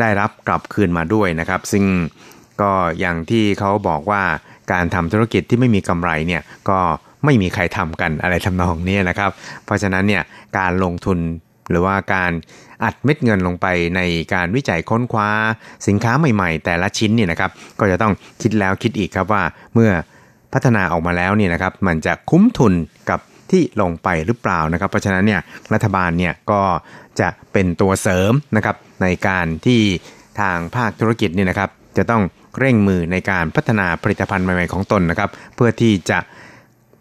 [0.00, 1.84] ได้รับกลับคืนมาด้วยนะครับ ซึ่ง
[2.60, 4.22] ก็อย่างที่เขาบอกว่า
[4.72, 6.78] การทำธุรกิจที่ไม่มีกำไรเนี่ยก็
[7.24, 9.30] ไม่มีใครทำกันอะไรทำนองนี้นะครับ
[9.64, 10.22] เพราะฉะนั้นเนี่ย
[10.58, 11.18] การลงทุน
[11.70, 12.32] หรือว่าการ
[12.84, 14.00] อัดเม็ดเงินลงไปใน
[14.34, 15.30] การวิจัยค้นคว้า
[15.86, 19.42] สินค้าใหม่ๆ แต่ละชิ้นเนี่ยนะครับ ก็จะต้องคิดแล้วคิดอีกครับว่า
[19.74, 19.90] เมื่อ
[20.52, 22.72] พัฒนาออกมาแล้วเนี่ยนะครับมันจะคุ้มทุน
[23.10, 25.40] กับที่ลงไปหรือเปล่านะครับ เพราะฉะนั้นเนี่ย
[25.72, 26.62] รัฐบาลเนี่ยก็
[27.20, 29.80] จะเป็นตัวเสริมนะครับในการที่
[30.40, 32.22] ทางภาคธุรกิจเนี่ยนะครับ จะต้อง
[32.58, 36.18] เร่งมือในการพัฒนาผลิตภัณฑ์ใหม่ๆของตนนะครับ เพื่อที่จะ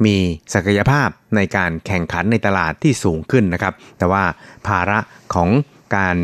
[0.06, 0.16] มี
[0.54, 4.24] ศักยภาพในการแข่งขันในตลาดที่สูงขึ้นนะครับ แต่ว่า
[4.68, 5.00] ภาระ
[5.34, 5.50] ของ
[5.96, 6.18] การ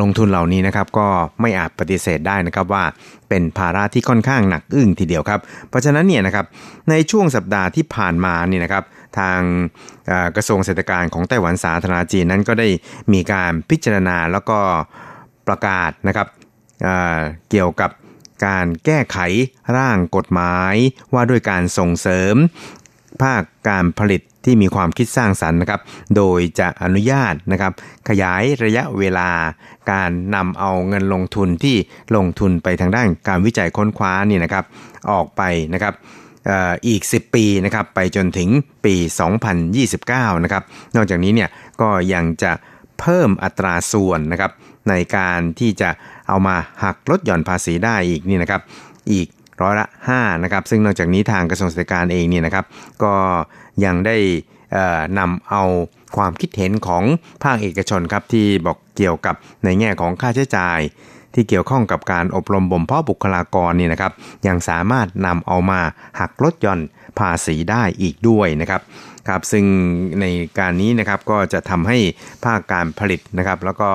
[0.00, 1.08] ลงทุนเหล่านี้นะครับก็
[1.40, 2.84] ไม่อาจปฏิเสธได้นะครับว่า
[3.28, 6.46] เป็นภาระที่ค่อนข้างหนักอึ้งทีเดียวครับ เพราะฉะนั้นเนี่ยนะครับ
[6.90, 8.84] ในช่วงสัปดาห์ที่ผ่านมานี่นะครับ
[9.18, 9.40] ทาง
[10.36, 12.68] กระทรวงเศรษฐการของไต้หวันสาธารณจีนนั้นก็ได้
[13.12, 14.58] มีการพิจารณาแล้วก็
[15.48, 16.26] ประกาศนะครับ
[16.82, 17.90] เเกี่ยวกับ
[18.46, 19.18] การแก้ไข
[19.76, 20.74] ร่างกฎหมาย
[21.14, 22.34] ว่าด้วยการส่งเสริม
[23.22, 25.80] ภาคการผลิต ที่มีความคิดสร้างสรรค์นะครับ
[26.16, 27.72] โดยจะอนุญาตนะครับ
[28.08, 29.30] ขยายระยะเวลา
[29.92, 31.76] การนำเอาเงินลงทุนที่
[32.16, 34.64] ลงทุนไปทางด้านการวิจัยค้นคว้านี่นะครับ
[35.10, 35.42] ออกไป
[35.74, 35.94] นะครับ
[36.88, 38.48] อีก 10 ปีนะครับไปจนถึง
[38.84, 38.94] ปี
[39.70, 40.62] 2029 นะครับ
[40.96, 41.48] นอกจากนี้เนี่ย
[41.80, 42.52] ก็ยังจะ
[43.00, 44.52] เพิ่มอัตราส่วนนะครับ
[44.88, 45.90] ในการที่จะ
[46.28, 48.62] เอามาหักลดหย่อนภาษีได้อีกนี่นะครับ
[49.12, 49.28] อีก
[49.62, 52.64] ร้อยละ5นะครับซึ่งนอกจากนี้ทางกระทรวงเศรษฐการเองเนี่ยนะครับ
[53.02, 53.14] ก็
[53.84, 54.16] ยังได้
[55.18, 55.62] นำเอา
[56.16, 57.04] ความคิดเห็นของ
[57.44, 60.78] ภาคเอกชนครับที่บอกเกี่ยวกับในแง่ของค่าใช้จ่าย
[61.34, 64.12] ที่เกี่ยวข้องกับการอบรมบ่มเพาะบุคลากรนี่นะครับ
[64.46, 65.80] ยังสามารถนำเอามา
[66.20, 66.80] หักลดหย่อน
[67.18, 68.80] ภาษีได้อีกด้วยนะครับ
[69.28, 69.64] ครับซึ่ง
[70.20, 70.24] ใน
[70.58, 71.98] การนี้นะครับก็จะทำให้
[72.44, 73.90] ภาคการผลิตนะครับ แล้วก็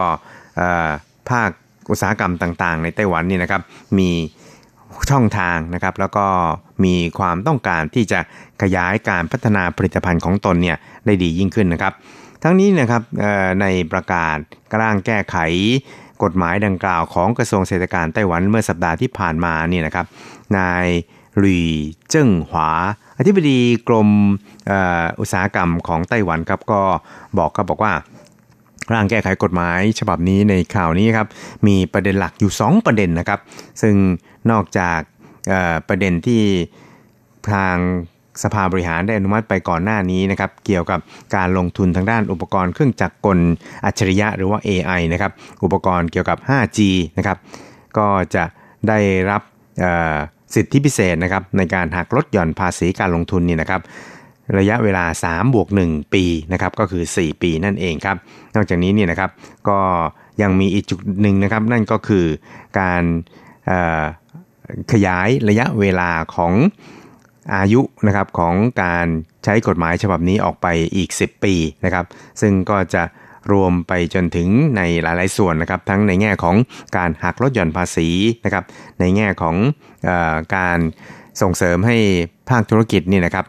[1.31, 1.49] ภาค
[1.89, 3.61] อุตสาหกรรมต่างๆ ในไต้หวันนี่นะครับ
[3.97, 4.09] มี
[5.09, 6.25] ช่องทางนะครับ แล้วก็
[6.83, 8.19] มีความต้องการที่จะ
[8.61, 11.93] ขยายการพัฒนาผลิตภัณฑ์ของตนเนี่ยได้ดียิ่งขึ้นนะครับ
[12.43, 13.01] ทั้งนี้นะครับ
[13.61, 14.37] ในประกาศ
[14.73, 15.35] กร่างแก้ไข
[16.23, 20.05] กฎหมายดังกล่าวของกระทรวงเศรษฐการไต้หวันเมื่อสัปดาห์ที่ผ่านมานี่นะครับ
[20.57, 20.85] นาย
[21.37, 21.65] หลุย
[22.09, 22.69] เจิ้งหวา
[23.17, 24.09] อธิบดีกรม
[25.19, 26.81] อุตสาหกรรมของไต้หวันครับก็
[27.37, 27.93] บอกครับบอกว่า
[28.91, 31.27] ร่างแก้ไขกฎหมายฉบับนี้ในข่าวนี้ครับ
[31.67, 33.39] มีประเด็นหลักอยู่ 2 ประเด็นนะครับ
[33.81, 33.95] ซึ่ง
[34.51, 34.99] นอกจาก
[35.87, 36.43] ประเด็นที่
[37.51, 37.77] ทาง
[38.43, 40.99] สภาบริหารได้อนุมัติไปก่อนหน้านี้นะครับ เกี่ยวกับ
[41.35, 43.39] การลงทุนทางด้านอุปกรณ์เครื่องจักรกล
[43.85, 45.31] อัจฉริยะหรือว่า AI นะครับ
[45.63, 46.79] อุปกรณ์เกี่ยวกับ 5G
[47.17, 47.37] นะครับ
[47.97, 48.43] ก็จะ
[48.87, 48.99] ได้
[49.31, 49.41] รับ
[50.55, 53.81] สิทธิพิเศษนะครับในการหักลดหย่อนภาษีการลงทุนนี่นะครับ
[54.57, 58.17] ระยะเวลา3บวก1ปีนะครับก็คือ 4 ปีนั่นเองครับ
[58.55, 59.29] นอกจากนี้เนี่ยนะครับ
[59.69, 59.79] ก็
[60.41, 62.25] ยังมีอีกจุดหนึ่งนะครับ นั่นก็คือ
[62.79, 63.03] การ
[64.91, 66.53] ขยายระยะเวลาของ
[67.55, 69.07] อายุนะครับของการ
[69.43, 72.05] ใช้กฎหมายฉบับนี้ออกไปอีก 10 ปีนะครับ
[72.41, 73.03] ซึ่งก็จะ
[73.51, 76.55] รวมไปจนถึงในหลาย ๆ ส่วนนะครับ ทั้งในแง่ของ
[76.97, 78.09] การหักลดหย่อนภาษี
[78.45, 78.63] นะครับ
[78.99, 79.55] ในแง่ของ
[80.09, 80.11] อ
[80.55, 80.79] การ
[81.41, 81.97] ส่งเสริมให้
[82.49, 83.45] ภาคธุรกิจนี่นะครับ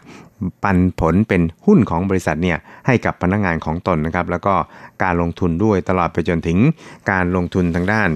[0.62, 4.54] ปันผลเป็นหุ้นของบริษัทเนี่ยให้กับพนักงงานของตนนะครับแล้วก็
[5.02, 6.58] การลงทุนด้วยตลอดไปจนถึง
[7.10, 8.08] การลงทุนทางด้าน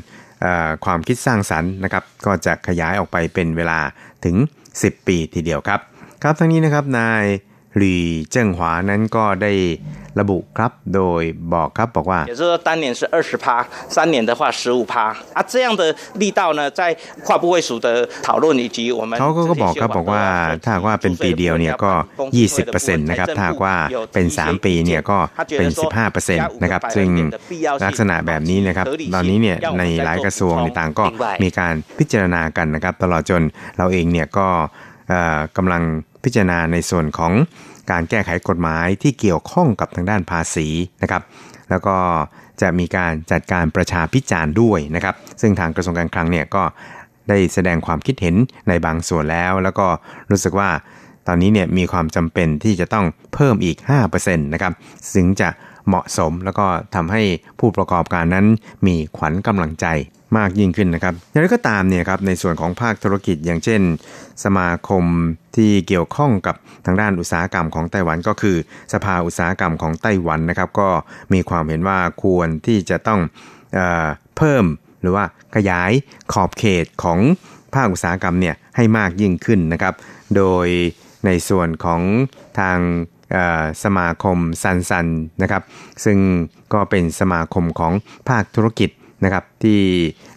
[0.85, 3.79] ความคิดสร้างสรรค์นะครับก็จะขยายออกไปเป็นเวลา
[4.25, 4.37] ถึง
[4.73, 5.81] 10 ปีทีเดียวครับ
[6.23, 7.25] ครับทั้งนี้นะครับนาย
[7.78, 7.96] หลี
[8.32, 9.52] เจิ้งหวานั้นก็ได้
[10.20, 11.24] ระบุครับโดย
[11.54, 13.46] บอกครับบอกว่า也就是说单年是二十趴
[13.96, 14.94] 三年的话十五趴
[15.38, 15.82] 啊这样的
[16.22, 16.82] 力道呢在
[17.26, 17.88] 跨部会署的
[18.26, 20.24] 讨论以及我们เขาก็บอกครับบอกว่า
[20.64, 21.92] ถ้าว่าเป็นปีเดียวเนี่ยก็
[22.50, 23.76] 20%นะครับถ้าว่า
[24.14, 25.18] เป็น 3 ปีเนี่ยก็
[25.58, 25.70] เป็น
[26.16, 27.10] 15%นะครับซึ่ง
[27.86, 31.06] ลักษณะแบบนี้นะครับตอนนี้เนี่ยในหลายกระทรวงต่างก็
[31.44, 33.42] มีการพิจารณากันนะครับตลอดจน
[33.78, 34.48] เราเองเนี่ยก็
[35.57, 35.83] กำลัง
[36.25, 37.33] พิจารณาในส่วนของ
[37.91, 40.67] การแก้ไขกฎหมายที่เกี่ยวข้องกับทางด้านภาษี
[41.03, 41.23] นะครับ
[41.71, 41.97] แล้วก็
[42.61, 46.63] จะมีการจัดการประชาพิจารณ์ด้วยนะครับ ซึ่งทางกระทรวงการคลังเนี่ยก็
[47.29, 48.37] ได้แสดงความคิดเห็น
[48.69, 49.87] ในบางส่วนแล้ว แล้วก็
[50.31, 50.71] รู้สึกว่า
[51.27, 53.77] ตอนนี้เนี่ยมีความจำเป็นที่จะต้องเพิ่มอีก
[54.11, 54.73] 5%นะครับ
[55.15, 55.49] ถึงจะ
[55.89, 57.23] เหมาะสมแล้วก็ทำให้
[57.59, 58.47] ผู้ประกอบการนั้น
[58.87, 59.87] มีขวัญกำลังใจ
[60.37, 63.81] มากยิ่งขึ้นนะครับอย่างไรก็ตามเนี่ยครับในส่วนของภาคธุรกิจอย่างเช่น
[64.45, 65.05] สมาคม
[65.57, 68.57] ที่เกี่ยวข้องกับทางด้านอุตสาหกรรมของไต้หวันก็คือ
[68.93, 70.89] สภาอุตสาหกรรมของไต้หวันนะครับ ก็
[71.33, 73.21] มีความเห็นว่าควรที่จะต้อง
[73.75, 73.81] เอ
[74.37, 74.65] เพิ่ม
[75.01, 75.25] หรือว่า
[75.57, 75.91] ขยาย
[76.33, 77.19] ขอบเขตของ
[77.75, 79.95] ภาคอุตสาหกรรมเนี่ยให้มากยิ่งขึ้นนะครับ
[80.37, 80.67] โดย
[81.27, 82.03] ในส่วนของ
[82.61, 82.79] ทาง
[83.85, 85.07] สมาคมซันซัน
[85.43, 85.63] นะครับ
[86.05, 86.19] ซึ่ง
[86.73, 87.93] ก็เป็นสมาคมของ
[88.29, 88.91] ภาคธุรกิจ
[89.25, 89.81] นะครับที่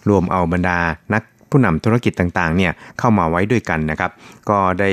[0.08, 0.78] รวมเอาบรรดา
[1.14, 4.10] นักผู้นำธุรกิจต่างๆเนี่ยเข้ามาไว้ด้วยกันนะครับ
[4.50, 4.90] ก็ได้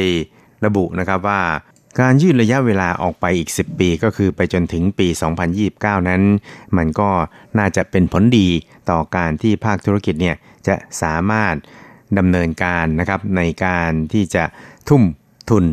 [0.65, 1.41] ระบุนะครับว่า
[2.02, 5.08] การยืดระยะเวลาออกไปอีก 10 ปีก็คือไปจนถึงปี
[5.58, 6.21] 2029 นั้น
[6.78, 7.10] มันก็
[7.58, 8.47] น่าจะเป็นผลดี
[8.89, 10.36] ต่อการที่ภาคธุรกิจเนี่ย
[10.67, 11.56] จะสามารถ
[12.17, 14.43] ดำเนินการนะครับในการที่จะ
[14.89, 15.04] ทุ่ม
[15.49, 15.63] ทุน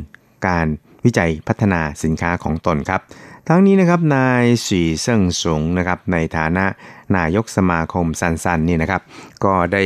[0.46, 0.66] การ
[1.04, 3.00] วิจัยพัฒนาสินค้าของตนครับ
[3.48, 6.64] ทั้งนี้นะครับนายสีเซิงสงนะครับในฐานะ
[7.17, 9.01] นายกสมาคมซันซันนี่นะครับ
[9.43, 9.83] ก็ได้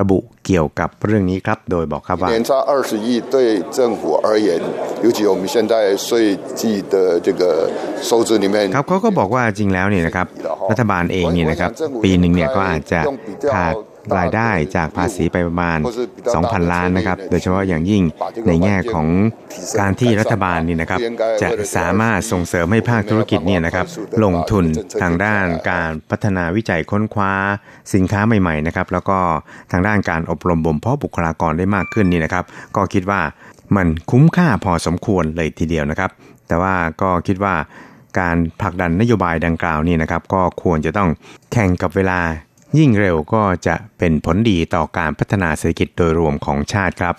[0.00, 3.34] ระบุเกี่ยวกับเรื่องนี้ครับ โดยบอกครับว่า年差二十亿对
[3.76, 4.48] 政府而言
[5.04, 5.74] 尤其我们现在
[6.06, 6.08] 税
[6.60, 6.94] 季的
[7.26, 7.42] 这个
[8.08, 10.26] 收支里面ครับเขาก็บอกว่าจริงแล้วเนี่ยนะครับ
[10.70, 11.70] รัฐบาลเองเนี่ยนะครับ
[12.04, 13.00] ปีหนึ่งเนี่ยก็อาจจะ
[13.54, 13.74] ขาด
[14.17, 15.79] รายได้จากภาษีไปประมาณ
[16.25, 18.03] 2,000 ล้านนะครับ โดยเฉพาะอย่างยิ่ง
[18.47, 19.07] ในแง่ของ
[19.79, 20.99] การที่รัฐบาลนี่นะครับ
[21.41, 23.85] จะสามารถส่งเสริมให้ภาคธุรกิจเนี่ยนะครับ
[24.23, 24.65] ลงทุน
[25.01, 27.33] ทางด้านการพัฒนาวิจัยค้นคว้า
[27.93, 29.19] สินค้าใหม่ๆนะครับแล้วก็
[29.71, 32.45] ทางด้านการอบรมบ่มเพาะบุคลากรได้มากขึ้นนี่นะครับ
[32.75, 33.21] ก็คิดว่า
[33.75, 36.09] มันคุ้มค่าพอสมควรเลยทีเดียวนะครับ
[36.47, 37.55] แต่ว่าก็คิดว่า
[38.19, 41.09] การผลักดันนโยบายดังกล่าวนี่นะครับ ก็ควรจะต้อง
[41.51, 42.19] แข่งกับเวลา
[42.77, 47.15] ยิ่งเร็วก็จะเป็นผลดีต่อการพัฒนาเศรษฐกิจโดยรวมของชาติครับ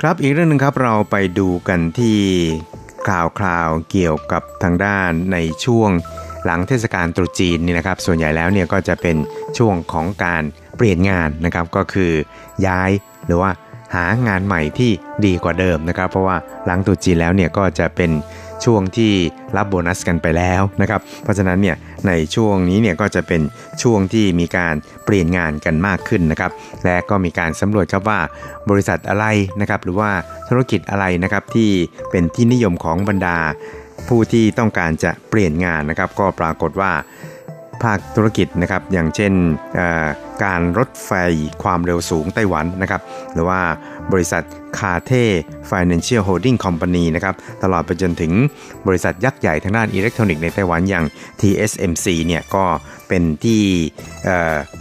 [0.00, 2.18] ครับอีกเรื่องหนึ่งครับเราไปดูกันที่
[3.08, 5.90] ข่าวคราวเกี่ยวกับทางด้านในช่วง
[6.44, 9.16] หลังเทศกาลตรุษจีนนี่นะครับ ส่วนใหญ่แล้วเนี่ยก็จะเป็น
[9.58, 10.42] ช่วงของการ
[10.76, 12.12] เปลี่ยนงานนะครับก็คือ
[12.66, 12.90] ย้าย
[13.26, 13.50] หรือว่า
[13.94, 14.90] หางานใหม่ที่
[15.26, 18.10] ดีกว่าเดิมนะครับ เพราะว่าหลังตุจีนแล้วเนี่ยก็จะเป็น
[18.64, 19.12] ช่วงที่
[19.56, 23.42] รับโบนัสกันไปแล้วนะครับ เพราะฉะนั้นเนี่ยในช่วงนี้เนี่ยก็จะเป็น
[23.82, 26.50] ช่วงที่มีการเปลี่ยนงานกันมากขึ้นนะครับ
[26.84, 28.20] และก็มีการสำรวจครับว่า
[28.70, 29.26] บริษัทอะไร
[29.60, 30.10] นะครับ หรือว่า
[30.48, 31.70] ธุรกิจอะไรนะครับที่
[32.10, 33.38] เป็นที่นิยมของบรรดา
[34.08, 36.92] ผู้ที่ต้องการจะเปลี่ยนงานนะครับ ก็ปรากฏว่า
[37.84, 39.32] ภาคธุรกิจนะครับอย่างเช่น
[40.44, 41.10] การรถไฟ
[41.62, 43.00] ความเร็วสูงไต้หวันนะครับ
[43.34, 43.60] หรือว่า
[44.12, 44.42] บริษัท
[44.78, 45.24] คาเท่
[45.70, 48.32] Financial Holding Company นะครับตลอดไปจนถึง
[48.86, 51.04] บริษัทยักษ์ใหญ่ทางด้านอิเล็กทรอนิกส์ในไต้หวันอย่าง
[51.40, 52.64] TSMC เนี่ยก็
[53.08, 53.62] เป็นที่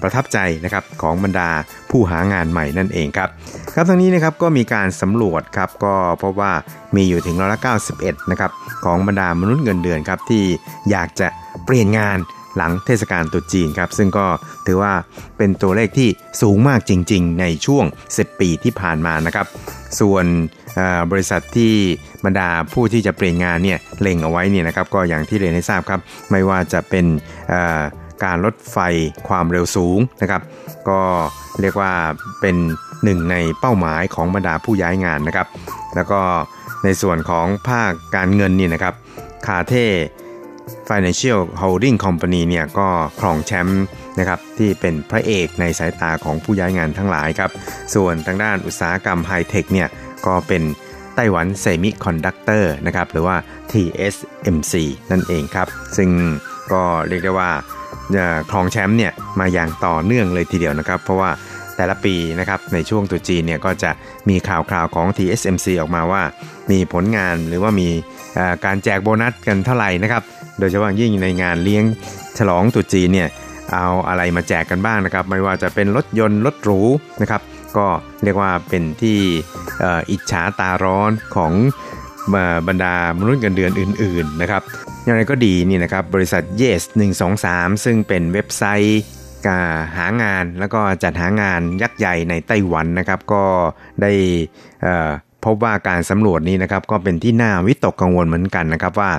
[0.01, 1.49] ประทับใจนะครับของบรรดา
[1.91, 3.29] ผู้หางานใหม่นั่นเองครับ
[3.75, 6.51] ครับทั้งนี้นะครับก็มีการสำรวจครับก็พบว่า
[6.95, 7.59] มีอยู่ถึงร้อยละ
[7.95, 8.51] 91นะครับ
[8.85, 10.43] ของบรรดามนุษย์เงินเดือนครับที่
[10.91, 11.27] อยากจะ
[11.65, 12.19] เปลี่ยนงาน
[12.57, 14.25] หลังเทศกาลตรุษจีนครับ ซึ่งก็
[14.67, 14.93] ถือว่า
[15.37, 16.09] เป็นตัวเลขที่
[16.41, 17.85] สูงมากจริง ๆ ในช่วง
[18.15, 19.47] 10 ปีที่ผ่านมานะครับ
[19.99, 20.25] ส่วน
[21.11, 21.73] บริษัทที่
[22.25, 25.99] บรรดาผู้ที่จะเปลี่ยนงานเนี่ยเล็งเอาไว้เนี่ยนะครับก็อย่างที่เรียนให้ทราบครับ
[26.31, 27.05] ไม่ว่าจะเป็น
[28.23, 28.77] การลดไฟ
[29.27, 30.41] ความเร็วสูงนะครับ
[30.89, 31.01] ก็
[31.61, 31.93] เรียกว่า
[32.41, 32.55] เป็น
[33.03, 35.47] หนึ่งในเป้าหมายของบรรดาผู้ย้ายงานนะครับ
[35.95, 36.21] แล้วก็
[36.83, 38.93] ในส่วนของภาคการเงินนี่นะครับ
[39.45, 39.87] คาเท่
[40.89, 42.87] Financial Holding Company เนี่ยก็
[43.19, 43.83] ครองแชมป์
[44.19, 47.51] นะครับที่เป็นพระเอกในสายตาของผู้ย้ายงานทั้งหลายครับ
[47.95, 49.89] ส่วนทางด้านอุตสาหกรรมไฮเทคเนี่ย
[50.25, 50.63] ก็เป็น
[51.15, 53.35] ไต้หวันเซมิคอนดักเตอร์นะครับหรือว่า
[53.71, 54.73] TSMC
[55.11, 56.09] นั่นเองครับ ซึ่ง
[56.73, 57.51] ก็เรียกได้ว่า
[58.51, 61.31] ครองแชมป์เนี่ยมาอย่างต่อเนื่องเลยทีเดียวนะครับ เพราะว่า
[61.75, 63.91] แต่ละปีนะครับในช่วงตรุษจีนเนี่ยก็จะ
[64.29, 66.23] มีข่าวคราวของ TSMC ออกมาว่า
[66.71, 67.89] มีผลงานหรือว่ามี
[68.65, 70.23] การแจกโบนัสกันเท่าไหร่นะครับ
[70.59, 71.83] โดยเฉพาะยิ่งในงานเลี้ยง
[72.37, 73.29] ฉลองตรุษจีนเนี่ย
[73.73, 76.81] เอาอะไรมาแจกกันบ้างนะครับ ไม่ว่าจะเป็นรถยนต์รถหรู
[77.21, 77.41] นะครับ
[77.77, 77.85] ก็
[78.23, 79.17] เรียกว่าเป็นที่
[80.11, 81.53] อิจฉาตาร้อนของ
[82.67, 84.61] บรรดามนุษย์เงินเดือนอื่น ๆนะครับ
[85.03, 86.81] อย่างไรก็ดีนี่นะครับบริษัท Yes
[87.33, 89.01] 123 ซึ่งเป็นเว็บไซต์
[89.47, 89.65] การ
[89.97, 93.43] หางานแล้วก็จัดหางานยักษ์ใหญ่ในไต้หวันนะครับ ก็
[94.01, 94.11] ได้
[95.45, 99.11] พบว่าการสำรวจนี้นะครับ ก็เป็นที่น่าวิตกกังวลเหมือนกันนะครับว่า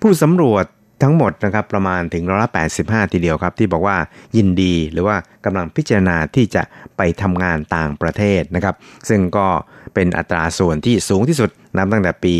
[0.00, 0.64] ผู้สำรวจ
[1.02, 3.96] ทั้งหมดนะครับประมาณถึงร้อยละ85 ทีเดียวครับ ที่บอกว่า
[4.36, 6.62] ยินดีหรือว่ากำลังพิจารณาที่จะ
[6.96, 8.74] ไปทำงานต่างประเทศนะครับ
[9.08, 9.46] ซึ่งก็
[9.94, 12.34] เป็นอัตราส่วนที่สูงที่สุดนับตั้งแต่ปี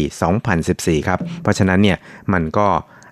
[0.50, 1.98] 2014 ครับ เพราะฉะนั้นเนี่ย
[2.32, 2.66] มันก็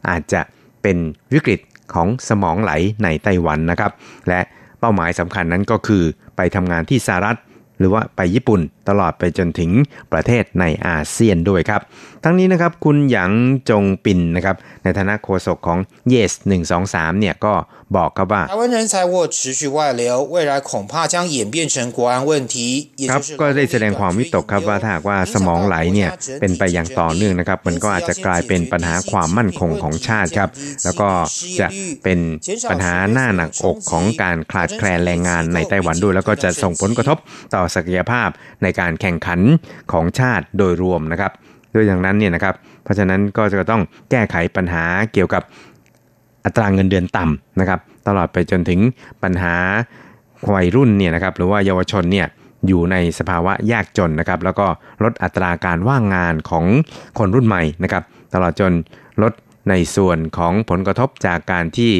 [0.08, 0.40] อาจจะ
[0.82, 0.96] เป็น
[1.32, 1.60] วิกฤต
[1.94, 2.72] ของสมองไหล
[3.04, 3.92] ในไต้หวันนะครับ
[4.28, 4.40] และ
[4.80, 6.04] เป้าหมายสำคัญนั้นก็คือ
[6.36, 7.38] ไปทำงานที่สหรัฐ
[7.78, 9.70] หรือว่าไปญี่ปุ่นตลอดไปจนถึง
[10.12, 11.80] ประเทศในอาเซียนด้วยครับ
[12.24, 13.32] ทั้งนี้นะครับคุณหยาง
[13.70, 15.78] จงปินนะครับในฐานะโฆษกของ
[16.12, 16.32] Yes
[16.76, 17.54] 123เนี่ยก็
[17.96, 20.02] บอกครับว่า台湾人才沃持续外流
[20.34, 22.56] 未来恐怕将演变成国安问题
[23.10, 30.50] ครับก็ได้แสดงความวิตกครับว่าถ้าว่าสมองไหลเนี่ยเป็นไปอย่างต่อเนื่องนะครับ มันก็อาจจะกลายเป็นปัญหาความมั่นคงของชาติครับ
[30.84, 31.08] แล้วก็
[31.60, 31.68] จะ
[32.04, 32.18] เป็น
[32.70, 37.18] ปัญหาหน้าหนักอกของการขาดแคลนแรงงานในไต้หวันด้วย แล้วก็จะส่งผลกระทบ
[37.54, 38.28] ต่อศักยภาพ
[38.62, 39.40] ในการแข่งขัน
[39.92, 41.32] ของชาติโดยรวมนะครับ
[41.74, 45.42] ด้วยอย่างนั้นเนี่ยนะครับ เพราะฉะนั้นก็จะต้องแก้ไขปัญหาเกี่ยวกับ
[46.46, 48.80] อัตราเงินเดือนต่ำนะครับ ตลอดไปจนถึง
[49.22, 49.54] ปัญหา
[50.54, 52.26] วัยรุ่นเนี่ยนะครับหรือว่าเยาวชนเนี่ย
[52.66, 54.66] อยู่ในสภาวะยากจนนะครับ แล้วก็
[55.04, 56.64] ลดอัตราการว่างงานของ
[57.18, 58.02] คนรุ่นใหม่นะครับ
[58.34, 58.72] ตลอดจน
[59.22, 59.32] ลด
[59.68, 61.92] ในส่วนของผลกระทบจากการที่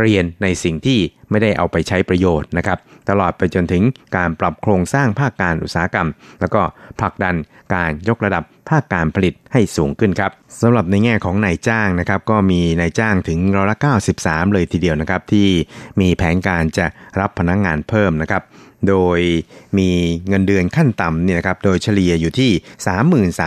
[0.00, 0.98] เรียนในสิ่งที่
[1.30, 2.78] ไม่ได้เอาไปใช้ประโยชน์นะครับ
[3.10, 3.82] ตลอดไปจนถึง
[4.16, 6.08] การปรับโครงสร้างภาคการอุตสาหกรรม
[6.40, 6.62] แล้วก็
[6.98, 7.34] ผลักดัน
[7.74, 10.30] การยกระดับภาคการผลิตให้สูงขึ้นครับ
[10.60, 13.76] สำหรับในแง่ของนายจ้างนะครับ ก็มีนายจ้างถึงร้อยละ
[14.14, 15.48] 93 เลยทีเดียวนะครับ ที่
[16.00, 16.86] มีแผนการจะ
[17.20, 18.42] รับพนักงงานเพิ่มนะครับ
[18.88, 19.20] โดย
[19.78, 19.90] มี
[20.28, 22.50] เงินเดือนขั้นต่ำเนี่ยนะครับ โดยเฉลี่ยอยู่ที่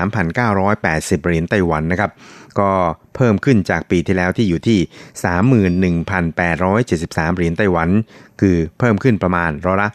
[0.02, 2.12] 33,980 เหรียญไต้หวันนะครับ
[2.60, 2.72] ก็
[3.16, 4.80] เพิ่มขึ้นจากปีที่แล้วที่อยู่ที่
[5.94, 7.90] 31,873 เหรียญไต้หวัน
[8.42, 9.90] คือเพิ่มขึ้นประมาณร้อยละ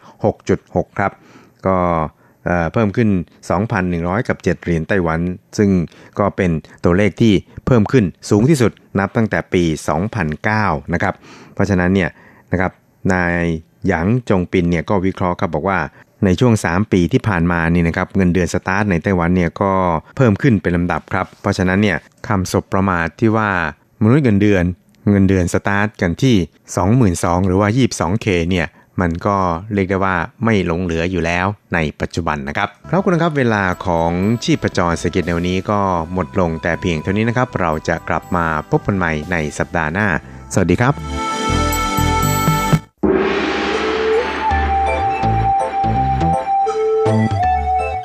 [0.45, 1.11] 6.6 ครับ
[1.67, 1.77] ก็
[2.73, 3.09] เพิ่มขึ้น
[3.69, 5.19] 2,100 กับ 7 เหรียญไต้หวัน
[5.57, 5.69] ซึ่ง
[6.19, 6.51] ก็เป็น
[6.83, 7.33] ตัวเลขที่
[7.65, 9.63] เพิ่มขึ้นสูงที่สุดนับตั้งแต่ปี
[10.33, 11.13] 2009 นะครับ
[11.53, 12.09] เพราะฉะนั้นเนี่ย
[12.51, 12.71] นะครับ
[13.13, 13.35] นาย
[13.87, 15.79] หยางจงปินเนี่ยก็วิเคราะห์ครับบอกว่า
[16.25, 19.71] ในช่วง 3 ปีที่ผ่านมานี่นะครับเงินเดือนสตาร์ทในไต้หวันเนี่ยก็
[20.17, 23.49] เพิ่มขึ้นเป็นลำดับครับ เพราะฉะนั้นเนี่ยคำศพประมาทที่ว่า
[24.01, 24.63] มนุษย์เงินเดือน
[25.09, 26.35] เงินเดือนสตาร์ทกันที่
[27.41, 28.67] 22,000 หรือว่า 22K เนี่ย
[29.01, 29.37] มันก็
[29.73, 34.11] เรียกได้ว่าไม่หลงเหลืออยู่แล้วในปัจจุบันนะครับครับคุณครับเวลาของ
[34.43, 35.79] ชีพจรเศรษฐกิจในวันนี้ก็
[36.13, 40.07] หมดลงแต่เพียงเท่านี้นะครับ เราจะกลับมาพบกันใหม่ในสัปดาห์หน้า
[40.53, 41.32] สวัสดีครับ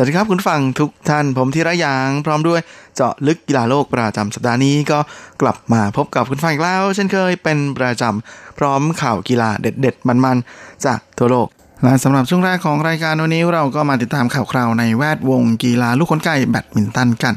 [0.00, 2.60] สวัสดีครับคุณผู้ฟังทุกท่านผมทีระยางพร้อมด้วย
[2.96, 4.98] เจาะลึกกีฬาโลกประจำสัปดาห์นี้ก็
[5.42, 11.48] กลับมาพบกับคุณผู้ฟังอีกแล้ว เช่นเคยเป็นประจำพร้อมข่าวกีฬาเด็ดๆ มันๆ จากทั่วโลก
[11.82, 17.34] และสำหรับช่วงแรกของรายการวันนี้เราก็มาติดตามข่าวคราวในแวดวงกีฬาลูกขนไก่แบดมินตันกัน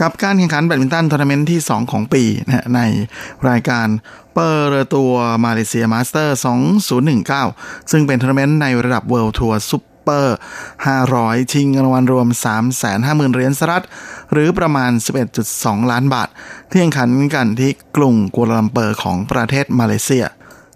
[0.00, 2.80] กับการแข่งขันแบดมินตันทัวร์นาเมนต์ที่ 2 ของปีนะใน
[3.48, 3.86] รายการ
[4.34, 5.12] เปิดตัว
[5.44, 6.38] มาเลเซียมาสเตอร์
[7.14, 10.36] 2019 ซึ่งเป็นทัวร์นาเมนต์ในระดับ World Tour Super
[10.92, 12.26] 500 ชิงรางวัลรวม
[12.80, 13.84] 350,000 เหรียญสหรัฐ
[14.32, 14.90] หรือประมาณ
[15.40, 16.28] 11.2 ล้านบาท
[16.70, 20.26] ที่แข่งขันกันที่กรุงกัวลาลัมเปอร์ของประเทศมาเลเซีย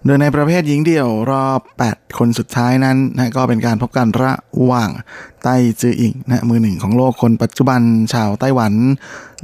[0.05, 4.33] โดยในประเภทหญิงเดี่ยวรอบ 8 คนสุดท้ายนั้นนะก็เป็นการพบกันระ
[4.64, 4.90] หว่าง
[5.43, 7.81] ไต้จืออิงนะมือหนึ่งของโลกคนปัจจุบัน
[8.14, 8.73] ชาวไต้หวัน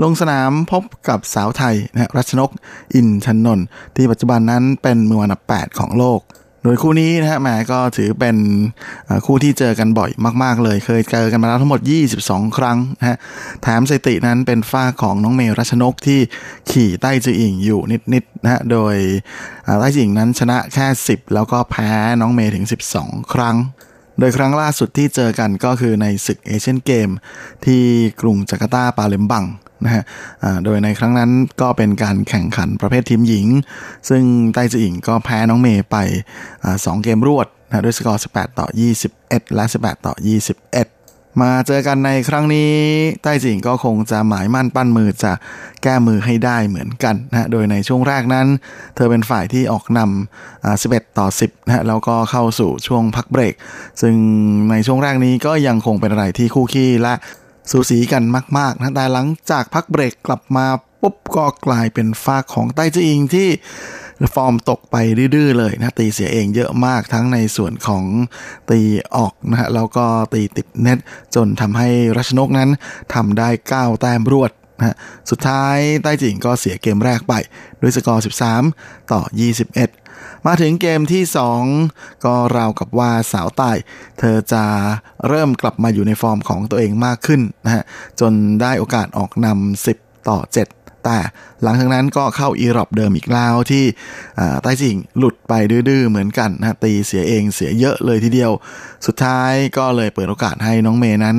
[0.03, 2.51] ลงสนามพบกับสาวไทยนะรัชนก
[2.95, 6.21] อินชนนท์ที่ปัจจุบันนั้นเป็นมืออันดับ 8 ของโลก
[6.67, 8.37] โดยคู่นี้นะฮะแหมก็ถือเป็น
[9.27, 10.11] คู่ที่เจอกันบ่อย
[10.43, 11.81] มาก ๆ เลย เคยเจอกันมาแล้วทั้งหมด
[12.19, 13.17] 22 ครั้งนะฮะ
[13.63, 16.21] แถมสตินั้นเป็นฝ้าของน้องเมรัชนกที่
[16.71, 17.81] ขี่ใต้จืออิงอยู่
[18.15, 18.95] นิดๆนะฮะโดย
[19.81, 22.67] ใต้จืออิงนั้นชนะแค่ 10 แล้วก็แพ้น้องเมย์ถึง
[22.99, 23.57] 12 ครั้ง
[24.19, 27.09] โดยครั้งล่าสุดที่เจอกันก็คือในศึกเอเชียนเกม
[27.65, 27.83] ที่
[28.21, 29.45] กรุงจาการ์ตาปาเลมบัง
[29.85, 30.03] นะฮะ
[30.65, 33.47] โดยในครั้งนั้นก็เป็นการแข่งขันประเภททีมหญิง
[34.09, 34.23] ซึ่ง
[34.55, 35.97] ไต้จืออิงก็แพ้น้องเมย์ไป
[36.85, 38.67] สองเกมรวดนะด้วยสกอร์ 18 ต่อ
[39.09, 42.73] 21 และ 18 ต่อ 21 มาเจอกันในครั้งนี้
[43.23, 45.33] ไต้จิงก็คงจะหมายมั่นปั้นมือจะ
[45.83, 48.47] แก้มือให้ได้เหมือนกันนะโดยในช่วงแรกนั้น
[48.95, 53.55] เธอเป็นฝ่ายที่ออกนำ11 ต่อ 10นะแล้วก็เข้าสู่ช่วงพักเบรก
[54.03, 54.15] ซึ่ง
[54.71, 57.15] ในช่วงแรกนี้ก็ยังคงเป็นอะไรที่คู่ขี้และ
[57.71, 58.23] สูสีกัน
[58.59, 60.67] มากๆนะแต่หลังจากพักเบรกกลับมา
[61.01, 63.49] ปุ๊บก็กลายเป็นฟากของไต้จีอิงที่
[64.35, 64.97] ฟอร์มตกไป
[65.35, 68.05] ดื้อเลยนะตีเสียเองเยอะมากทั้งในส่วนของ
[68.71, 68.81] ตี
[69.17, 70.99] ออกนะฮะแล้วก็ตีติดเน็ต
[71.35, 72.71] จนทำให้รัชนกนั้น
[73.15, 74.97] ทำได้ 9 แต้มรวดนะ
[75.31, 77.35] สุดท้ายไต้จิงก็เสียเกมแรกไป
[77.81, 78.25] ด้วยสกอร์
[78.67, 79.21] 13 ต่อ
[79.67, 80.06] 21
[80.47, 81.23] มาถึงเกมที่
[81.73, 83.71] 2 ก็ราวกับว่าสาวใต้
[84.19, 84.65] เธอจะ
[85.29, 87.85] เริ่มกลับมาอยู่ในฟอร์มของตัวเองมากขึ้นนะฮะ
[88.21, 91.19] จนได้โอกาสออกนำ10 ต่อ 7แต่
[91.63, 93.85] หลังจากนั้นก็เข้าอีรอบเดิมอีกแล้วที่
[94.63, 95.53] ใต้จิงหลุดไป
[95.89, 98.53] ดื้อๆเหมือนกันนะตีเสียเองเสียเยอะเลยทีเดียว
[99.07, 101.37] สุดท้ายก็เลยเปิดโอกาสให้น้องเมย์นั้น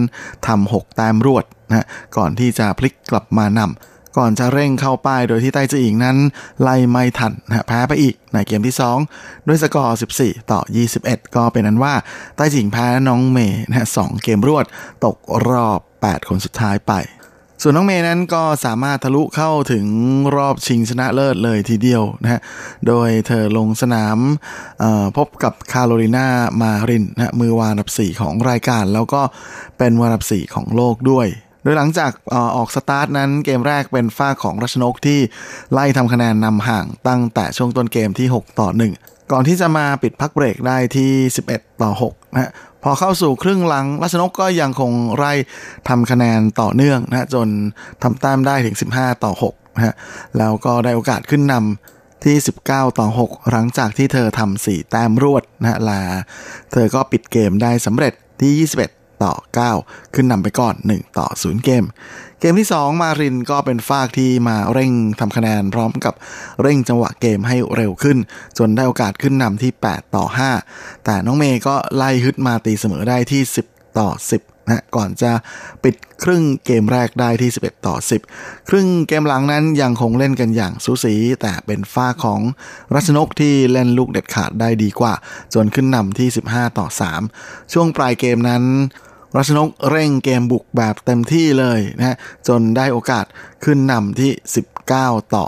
[0.48, 1.86] ทำหกแต้มรวดนะ
[2.18, 6.18] ก่อนที่จะพลิกกลับมานำ ก่อนจะเร่งเข้าป้ายโดยที่ไต้จีอิงนั้น
[6.62, 8.76] ไล่ไม่ทันนะแพ้ไปอีกในเกมที่
[9.12, 10.60] 2 ด้วยสกอร์ 14 ต่อ
[10.98, 11.94] 21 ก็เป็นนั้นว่า
[12.36, 14.66] ไต้จิงแพ้น้องเมย์นะสเกมรวด
[15.06, 16.94] ตกรอบ 8 คนสุดท้ายไป
[17.62, 19.86] ส่วนน้องเมย์นั้นก็สามารถทะลุเข้าถึง
[20.36, 22.42] รอบชิงชนะเลิศเลยทีเดียวนะฮะ
[22.88, 24.18] โดยเธอลงสนาม
[25.18, 26.28] พบกับคาโรลินา
[26.62, 29.22] มารินนะมือวานับ 4 ของรายการ แล้วก็
[29.78, 31.28] เป็นวานับ 4 ของโลกด้วย
[31.70, 32.12] ดยหลังจาก
[32.56, 35.20] ออกสตาร์ทนั้นเกมแรกเป็นฝ้าของรัชนกที่
[35.74, 41.12] ไล่ทำคะแนนนำห่างตั้งแต่ช่วงต้นเกมที่ 6 ต่อ 1 ก่อนที่จะมาปิดพักเบรกได้ที่
[41.48, 42.52] 11 ต่อ6นะฮะ
[42.84, 45.34] พอเข้าสู่ครึ่งหลังรัชนกก็ยังคงไล่
[45.90, 47.48] ทำคะแนนต่อเนื่องนะจน
[48.04, 49.94] ทำแต้มได้ถึง 15 ต่อ6นะฮะ
[50.38, 52.36] แล้วก็ได้โอกาสขึ้นนำที่
[52.68, 56.02] 19 ต่อ 6 หลังจากที่เธอทำ4แต้มรวดนะฮะลา
[56.72, 59.34] เธอก็ปิดเกมได้สำเร็จที่ 21 ต่อ
[59.74, 61.84] 9 ขึ้นนำไปก่อน 1 ต่อ 0 เกม
[62.40, 66.14] เกมที่ 2 มารินก็เป็นฟากที่มาเร่งทำคะแนนพร้อมกับ
[66.62, 68.18] เร่งจังหวะเกมให้เร็วขึ้น
[68.58, 70.26] จนได้โอกาสขึ้นนำที่ 8 ต่อ
[70.66, 74.10] 5 แต่น้องเมย์ก็ไล่ฮึดมาตีเสมอได้ที่ 10 ต่อ
[74.42, 75.32] 10นะก่อนจะ
[75.84, 77.96] ปิดครึ่งเกมแรกได้ที่ 11 ต่อ
[78.32, 82.42] 10 ครึ่งเกมหลังนั้นยังคงเล่นกันอย่างสูสี แต่เป็นฝ้าของ
[82.96, 85.14] รัชนกที่เล่นลูกเด็ดขาดได้ดีกว่า
[85.54, 86.88] จนขึ้นนำที่ 15 ต่อ
[87.30, 88.64] 3 ช่วงปลายเกมนั้น
[89.38, 92.18] รัชนกเร่งเกมบุกแบบเต็มที่เลยนะ
[92.48, 93.26] จนได้โอกาส
[93.64, 94.32] ขึ้นนำที่
[94.84, 95.46] 19 ต่อ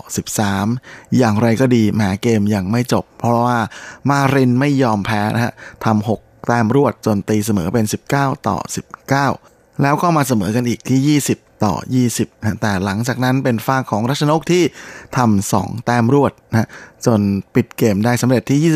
[0.57, 3.59] 13 อย่างไรก็ดีแหมเกมยังไม่จบ เพราะว่า
[4.09, 5.53] มารินไม่ยอมแพ้นะฮะ
[5.85, 7.85] ทำ6แต้มรวดจนตีเสมอเป็น
[8.15, 8.57] 19 ต่อ
[9.19, 11.73] 19 แล้วก็มาเสมอกันอีกที่ 20 ต่อ
[12.09, 14.63] 20นะแต่หลังจากนั้นเป็นฝ้าของรัชนกที่
[15.17, 16.67] ทำ2แต้มรวดนะ
[17.05, 17.21] จน
[17.55, 18.73] ปิดเกมได้สำเร็จที่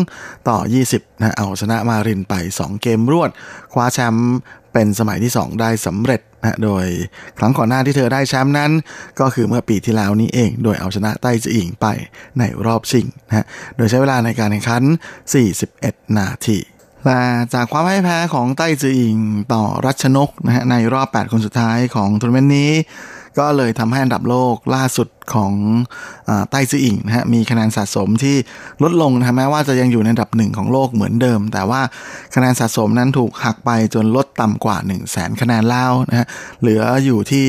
[0.00, 0.58] 22 ต่อ
[0.90, 3.30] 20นะเอาชนะมารินไป 2 เกมรวด
[3.72, 4.30] คว้าแชมป์
[4.72, 6.86] เป็นสมัยที่ 2 ได้สำเร็จนะโดย
[7.38, 8.70] ครั้งก่อนหน้าที่เธอได้แชมป์นั้น
[9.20, 11.86] ก็คือเมื่อปีที่แล้วนี้เอง โดยเอาชนะไต้จืออิงไป
[12.38, 14.82] ในรอบชิงนะโดยใช้เวลาในการแข่งขัน
[15.50, 16.58] 41 นาที
[17.06, 17.22] และ
[17.54, 19.16] จากความพ่ายแพ้ของไต้จืออิง
[19.52, 22.70] ต่อรัชนกนะฮะในรอบ 8 คนสุดท้ายของทัวร์นาเมนต์นี้
[23.38, 25.52] ก็เลยทำให้อันดับโลกล่าสุดของ
[26.28, 28.36] อไต้ซื่ออิงนะฮะมีคะแนนสะสมที่
[28.82, 31.80] ลดลงนะแม้ว่าจะยังอยู่ในอันดับหนึ่งของโลกเหมือนเดิม แต่ว่า
[32.34, 36.26] คะแนนสะสมนั้นถูกหักไปจนลดต่ำกว่า 1 0 0 0 0แสนคะแนนแล้วนะฮะ
[36.60, 37.44] เหลืออยู่ที่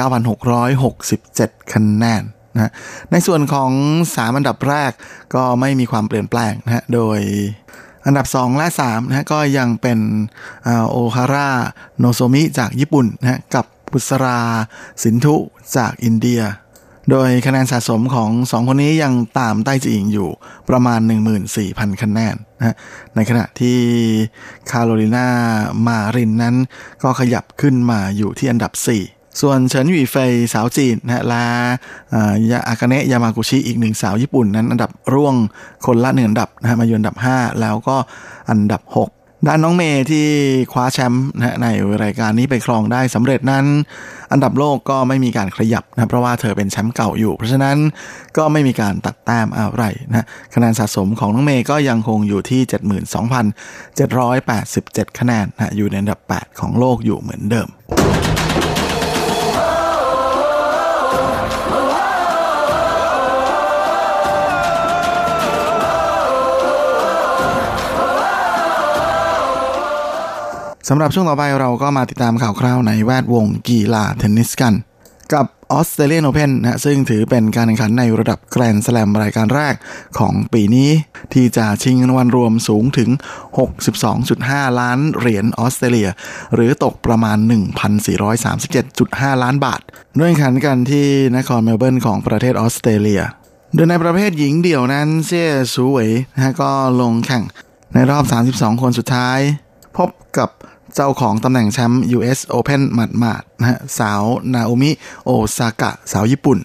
[0.00, 2.22] 99,667 คะแนน
[2.54, 2.72] นะ
[3.12, 3.70] ในส่วนของ
[4.04, 4.92] 3 อันดับแรก
[5.34, 7.20] ก็ไม่มีความเปลี่ยนแปลงนะฮะโดย
[8.06, 9.98] อันดับ 2 และ3นะฮะก็ยังเป็น
[10.90, 11.50] โอฮาร่า
[11.98, 14.40] โนโซมิจากญี่ปุ่นนะฮะกับปุซาร์ลา
[15.02, 15.36] สินธุ
[15.76, 16.42] จากอินเดีย
[17.10, 20.28] โดยคะแนนสะสมของ 2 คนนี้ยังตามไต้จืออิงอยู่
[20.68, 21.00] ประมาณ
[21.50, 22.76] 14,000 คะแนนนะ
[23.14, 23.78] ในขณะที่
[24.70, 25.28] คาโรลินา
[25.86, 26.56] มารินนั้น
[27.02, 31.44] ก็ขยับขึ้นมาอยู่ที่อันดับ 4 ส่วนเฉินอวี่เฟยสาวจีนนะและ
[32.50, 35.34] ยาอากาเนะยามากุชิอีกหนึ่งสาวญี่ปุ่นนั้นอันดับร่วง
[35.86, 37.96] คนละหนึ่งอันดับนะมาอยู่อันดับ 5 แล้วก็
[38.50, 39.08] อันดับ 6
[39.46, 40.26] ด้านน้องเมย์ที่
[40.72, 41.66] คว้าแชมป์นะใน
[42.02, 43.64] รายการนี้ไปครองได้สำเร็จนั้น
[44.32, 47.76] อันดับโลกก็ไม่มีการขยับนะเพราะว่าเธอเป็นแชมป์เก่าอยู่ เพราะฉะนั้น
[48.36, 52.60] ก็ไม่มีการตัดแต้มอะไรนะคะแนนสะสมของน้องเมย์ก็ยังคงอยู่ที่
[54.30, 57.68] 72,787 คะแนนนะอยู่ในอันดับ 8 ของโลกอยู่เหมือนเดิม
[70.88, 74.74] สำหรับช่วงต่อไปเราก็มาติดตามข่าวคราวในแวดวงกีฬาเทนนิสกัน
[75.34, 79.74] กับออสเตรเลียนโอเพนนะซึ่งถือเป็นการแข่งขันในระดับแกรนด์สแลมรายการแรก
[80.18, 80.90] ของปีนี้
[81.32, 83.10] ที่จะชิงเงินรางวัลรวมสูงถึง
[83.94, 86.08] 62.5 ล้านเหรียญออสเตรเลีย
[86.54, 87.38] หรือตกประมาณ
[88.60, 89.80] 1,437.5 ล้านบาท
[90.20, 91.06] ด้วยแข่งขันกันที่
[91.36, 93.22] นครเมลเบิร์นของประเทศออสเตรเลีย
[93.74, 96.70] โดยในประเภทหญิงเดี่ยวนั้นเซี่ยซูเวยนะก็
[97.00, 97.44] ลงแข่ง
[97.94, 98.24] ในรอบ
[98.54, 99.38] 32 คนสุดท้าย
[99.96, 100.50] พบกับ
[100.94, 104.22] เจ้าของตำแหน่งแชมป์ US Open หมาดๆนะฮะสาว
[104.54, 104.90] นาโอมิ
[105.24, 106.58] โอซากะ สาวญี่ปุ่น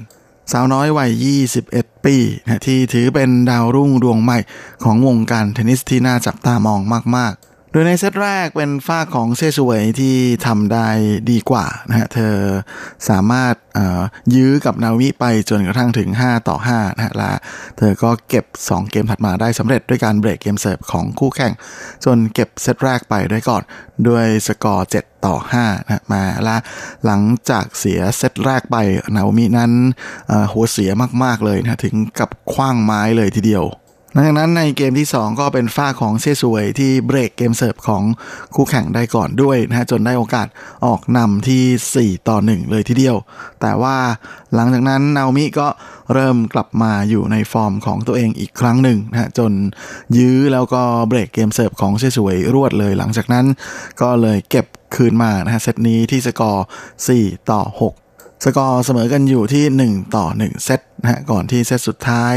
[0.52, 1.12] สาวน้อยวัย
[1.60, 4.38] 21 ปีนะที่ถือเป็นดาวรุ่งดวงใหม่
[4.84, 6.82] ของวงการเทนนิสที่น่าจับตามอง
[7.16, 10.16] มากๆ โดยในเซตแรกเป็นฝ้าของเซชเวยที่
[10.48, 10.88] ทำได้
[11.32, 12.36] ดีกว่านะฮะ เธอ
[13.10, 13.56] สามารถ
[14.36, 17.34] ยื้อกับนาวิไปจนกระทั่งถึง 5 ต่อ5นะฮะและ
[17.78, 21.54] เธอก็เก็บ 2 เกมถัดมาได้สำเร็จด้วยการเบรกเกมเสิร์ฟของคู่แข่ง
[22.06, 23.64] จนเก็บเซตแรกไปได้ก่อน
[24.08, 26.58] ด้วยสกอร์ 7 ต่อ5นะมาและ
[27.06, 28.78] หลังจากเสียเซตแรกไป
[29.16, 29.72] นาโอมินั้น
[30.52, 30.92] หัวเสีย
[31.24, 33.66] มากๆเลยนะถึงกับขว้างไม้เลยทีเดียว
[34.14, 38.04] หลังจากนั้นในเกมที่ 2 ก็เป็นฝ่ายของเซี่ยซูเวยที่เบรกเกมเสิร์ฟของ
[38.56, 40.48] คู่แข่งได้ก่อนด้วยนะฮะจนได้โอกาส
[40.86, 43.18] ออกนำที่ 4 ต่อ 1 เลยทีเดียว
[43.62, 43.96] แต่ว่า
[44.56, 45.68] หลังจากนั้นนาโอมิก็
[46.14, 49.52] เริ่มกลับมาอยู่ในฟอร์มของตัวเองอีกครั้งหนึ่งนะฮะจน
[50.18, 53.46] ยื้อแล้วก็เบรกเกมเสิร์ฟของเซี่ยซูเวยรวดเลย หลังจากนั้น
[54.02, 56.66] ก็เลยเก็บคืนมานะฮะเซตนี้ที่สกอร์
[57.08, 62.36] 4 ต่อ 6 สกอร์เสมอกันอยู่ที่ 1 ต่อ 1 เซตนะก่อนที่เซตสุดท้าย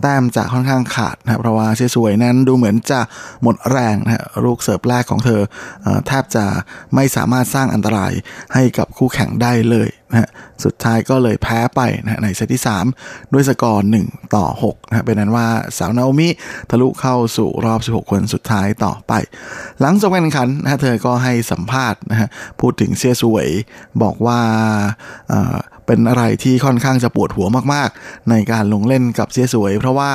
[0.00, 3.00] แต้มจะค่อนข้างขาดนะเพราะว่าเซี่ยซูเวยนั้นดูเหมือนจะ
[3.42, 5.40] หมดแรงนะลูกเสิร์ฟแรกของเธอ
[6.06, 6.44] แทบจะ
[6.94, 8.12] ไม่สามารถสร้างอันตราย
[8.54, 10.30] ให้กับคู่แข่งได้เลยนะฮะ
[10.64, 12.62] สุดท้ายก็เลยแพ้ไปนะในเซตที่
[12.96, 15.46] 3 ด้วยสกอร์1ต่อ6นะเป็นนั้นว่า
[15.78, 16.28] สาวนาโอมิ
[16.70, 19.12] ทะลุเข้าสู่รอบ 16 คนสุดท้ายต่อไป
[19.80, 22.28] หลังจบการแข่งขันนะเธอก็ให้สัมภาษณ์นะฮะ
[22.60, 23.48] พูดถึงเซียสวย
[24.02, 24.40] บอกว่า
[25.86, 30.12] เป็นอะไรที่ค่อนข้างจะปวดหัวมากๆ ในการลงเล่นกับเสียสวย เพราะว่า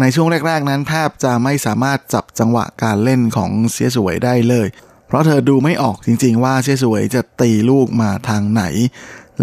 [0.00, 4.68] ในช่วงแรกๆนั้นแทบจะไม่สามารถจับจังหวะการเล่นของเสียสวยได้เลย
[5.06, 8.64] เพราะเธอดูไม่ออกจริงๆว่าเสียสวยจะตีลูกมาทางไหน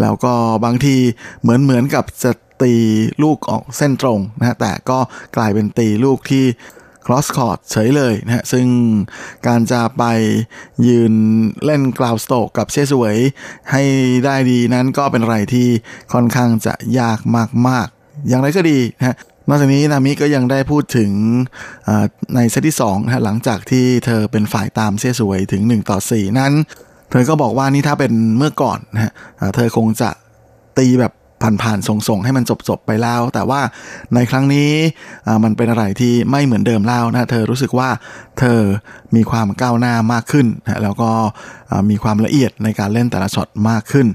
[0.01, 0.34] แล้วก็
[0.66, 0.95] บางที
[1.41, 2.32] เหมือนเหมือนกับจะ
[2.63, 2.74] ตี
[3.24, 4.99] ลูกออกเส้นตรงนะแต่ก็
[5.38, 6.45] กลายเป็นตีลูกที่
[7.05, 8.65] cross court เฉยเลยนะฮะซึ่ง
[9.47, 10.03] การจะไป
[10.87, 11.13] ยืน
[11.65, 13.17] เล่นกราวสโตกกับเชสวย
[13.71, 13.83] ให้
[14.25, 15.67] ได้ดีนั้นก็เป็นอะไรที่
[16.13, 17.19] ค่อนข้างจะยาก
[17.67, 19.15] มากๆ อย่างไรก็ดีนะฮะ
[19.49, 21.11] นอกจากนี้นามิก็ยังได้พูดถึง
[22.35, 26.53] ในเซตที่2นะหลังจากที่เธอเป็นฝ่ายตามเสียสวยถึง 1 ต่อ 4 นั้น
[27.11, 29.11] เธอก็บอกว่านี่ถ้าเป็นเมื่อก่อนนะฮะ
[29.55, 30.09] เธอคงจะ
[30.77, 31.13] ตีแบบ
[31.63, 33.61] ผ่านๆส่งๆให้มันจบๆไปแล้ว แต่ว่า
[34.15, 34.71] ในครั้งนี้
[35.43, 37.89] มันเป็นอะไรที่ไม่เหมือนเดิมแล้วนะเธอรู้สึกว่า
[38.39, 38.59] เธอ
[39.15, 41.09] มีความก้าวหน้ามากขึ้นนะแล้วก็
[41.89, 44.07] มีความละเอียดในการเล่นแต่ละช็อตมากขึ้น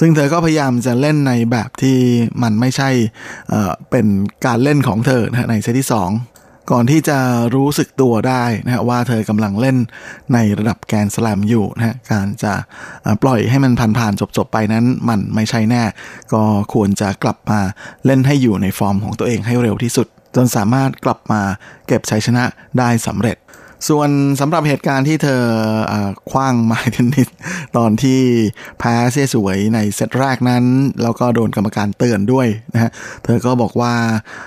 [0.00, 1.98] ซึ่งเธอก็พยายามจะเล่นในแบบที่
[2.42, 2.90] มันไม่ใช่
[3.90, 4.06] เป็น
[4.46, 6.29] การเล่นของเธอนะในเซตที่2
[6.72, 7.18] ก่อนที่จะ
[7.54, 9.76] รู้สึกตัวได้นะว่าเธอกำลังเล่น
[10.34, 12.52] ในระดับแกนสแลมอยู่นะการจะ
[13.22, 15.82] ปล่อยให้มันผ่านๆจบๆไปนั้นมันไม่ใช่แน่
[16.32, 16.42] ก็
[16.74, 17.60] ควรจะกลับมา
[18.06, 21.42] เล่นให้อยู่ในฟอร์มของตัวเองให้เร็วที่สุด จนสามารถกลับมา
[21.86, 22.44] เก็บชัยชนะ
[22.78, 23.36] ได้สำเร็จ
[23.88, 24.10] ส่วน
[24.40, 25.42] สำหรับเหตุการณ์ที่เธอ
[26.30, 27.28] คว้างไม้เทนนิส
[27.76, 28.20] ตอนที่
[28.78, 30.64] แพ้เสียสวยในเซตแรกนั้น
[31.02, 32.90] แล้วก็โดนกรรมการเตือนด้วยนะฮะ
[33.24, 33.94] เธอก็บอกว่า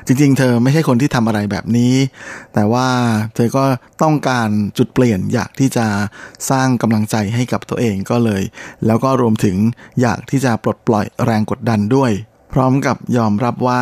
[0.07, 1.93] จริง ๆ เธอไม่ใช่คนที่ทำอะไรแบบนี้
[2.53, 2.87] แต่ว่า
[3.35, 3.65] เธอก็
[4.03, 5.87] ต้องการจุดเปลี่ยนอยากที่จะ
[6.49, 8.43] สร้างกำลังใจให้กับตัวเองก็เลย
[8.85, 9.55] แล้วก็รวมถึง
[10.01, 12.11] อยากที่จะปลดปล่อยแรงกดดันด้วย
[12.53, 13.81] พร้อมกับยอมรับว่า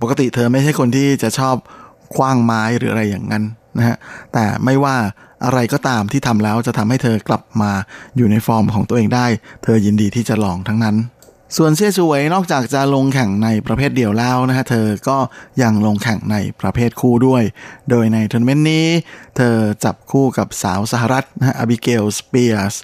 [0.00, 1.56] ปกติเธอไม่ใช่คนที่จะชอบ
[2.14, 3.44] คว้างไม้หรืออะไรอย่างนั้น
[3.78, 3.96] นะฮะ
[4.32, 4.96] แต่ไม่ว่า
[5.44, 7.72] อะไรก็ตามที่ทำแล้วจะทำให้เธอกลับมา
[8.16, 9.26] อยู่ในฟอร์มของตัวเองได้
[9.64, 10.96] เธอยินดีที่จะลองทั้งนั้น
[11.56, 15.18] ส่วนเซี่ยสวยนอกจากจะลงแข่งในประเภทเดี่ยวแล้วนะฮะเธอก็
[15.62, 17.42] ยังลงแข่งในประเภทคู่ด้วย
[17.90, 18.86] โดยในทัวร์นาเมนต์นี้
[19.36, 22.74] เธอจับคู่กับสาวสหรัฐนะฮะอบิเกลสเปียร์ส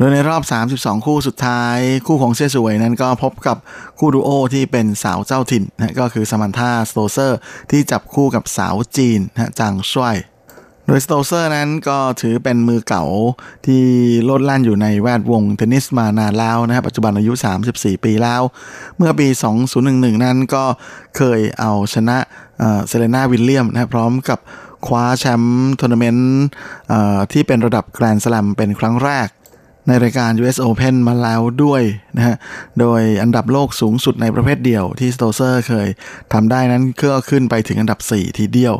[0.00, 0.42] ดยในรอบ
[0.74, 3.56] 32 คู่สุดท้ายคู่ของเซสวยนั้นก็พบกับ
[3.98, 7.38] คู่ดูโอที่เป็นสาวเจ้าถิ่นนะก็คือสมันธาสโตเซอร์
[7.70, 10.16] ที่จับคู่กับสาวจีนนะจางช่วย
[10.86, 13.04] โดยสโตเซอร์นั้นก็ถือเป็นมือเก่า
[13.66, 13.82] ที่
[14.24, 17.32] โลดแล่นอยู่ในแวดวงเทนนิสมานานแล้วนะครับปัจจุบันอายุ
[17.68, 18.42] 34 ปีแล้ว
[18.96, 19.28] เมื่อปี
[19.76, 20.64] 2011 นั้นก็
[21.16, 22.18] เคยเอาชนะ
[22.88, 24.38] เซเลนาวิลเลียมนะพร้อมกับ
[24.86, 26.40] คว้าแชมป์ทัวร์นาเมนต์
[27.32, 29.28] ที่เป็นระดับแกรนด์สแลมเป็นครั้งแรก
[29.88, 31.82] ในรายการ US Open มาแล้วด้วย
[32.16, 32.36] นะฮะ
[32.80, 35.88] โดยอันดับโลกสูงสุดในประเภทเดี่ยวที่สโตเซอร์เคย
[36.32, 38.74] ทำได้นั้นก็ขึ้นไปถึงอันดับ 4 ทีเดียว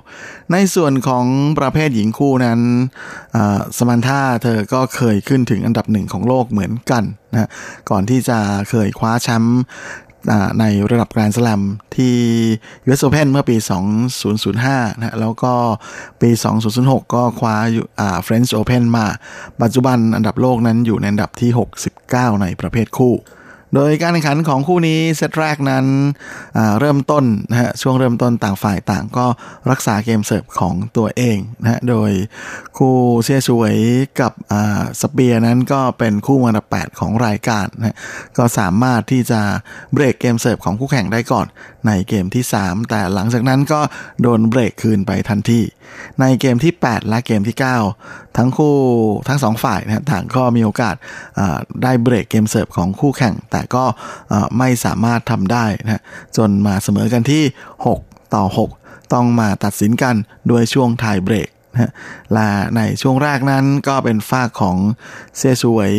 [0.53, 1.27] ในส่วนของ
[1.59, 2.61] ประเภทหญิงคู่นั้น
[3.79, 7.49] สมันธาเธอก็เคยขึ้นถึงอันดับหนึ่งของโลกเหมือนกันนะ
[7.91, 8.39] ก่อนที่จะ
[8.71, 9.61] เคยคว้าแชมป์
[10.61, 11.63] ในระดับแกรนด์สลัม
[11.97, 12.17] ที่
[12.87, 13.57] US Open เมื่อปี
[14.29, 15.53] 2005 นะแล้วก็
[16.23, 16.31] ปี
[16.71, 17.57] 2006 ก็คว้า
[18.01, 19.07] อ่า French Open มา
[19.63, 21.51] ปัจจุบันอันดับโลกนั้นอยู่ในอันดับที่
[21.97, 23.15] 69 ในประเภทคู่
[23.75, 25.87] โดยการแข่งขันของคู่นี้เซตแรกนั้น
[26.81, 29.27] เริ่มต้นนะฮะช่วงเริ่มต้นต่างฝ่ายต่างก็
[29.71, 32.11] รักษาเกมเสิร์ฟของตัวเองนะฮะโดย
[32.79, 33.75] คู่เซียชวย
[34.21, 34.33] กับ
[35.01, 37.97] สเปียนั้นก็เป็นคู่อันดับ8ของรายการนะ
[38.39, 39.41] ก็สามารถที่จะ
[39.93, 41.47] เบรกเกมเสิร์ฟของคู่แข่งได้ก่อน
[41.87, 43.81] ในเกมที่ 3 แต่หลังจากนั้นก็
[44.23, 45.61] โดนเบรกคืนไปทันที
[46.21, 47.57] ในเกมที่ 8 และเกมที่
[47.97, 48.77] 9 ทั้งคู่
[49.29, 50.95] ทั้งสองฝ่ายนะต่างก็มีโอกาส
[51.83, 53.85] ได้เบรกเกมเสิร์ฟของคู่แข่งแต่ก็
[54.59, 56.03] ไม่สามารถทำได้นะ
[56.37, 57.45] จนมาเสมอกันที่
[57.89, 58.45] 6 ต่อ
[58.79, 60.15] 6 ต้องมาตัดสินกัน
[60.51, 61.93] ด้วยช่วงไทยเบรกนะ
[62.35, 64.77] และในช่วงแรกนั้นก็เป็นฝากของ
[65.37, 65.93] เซซวย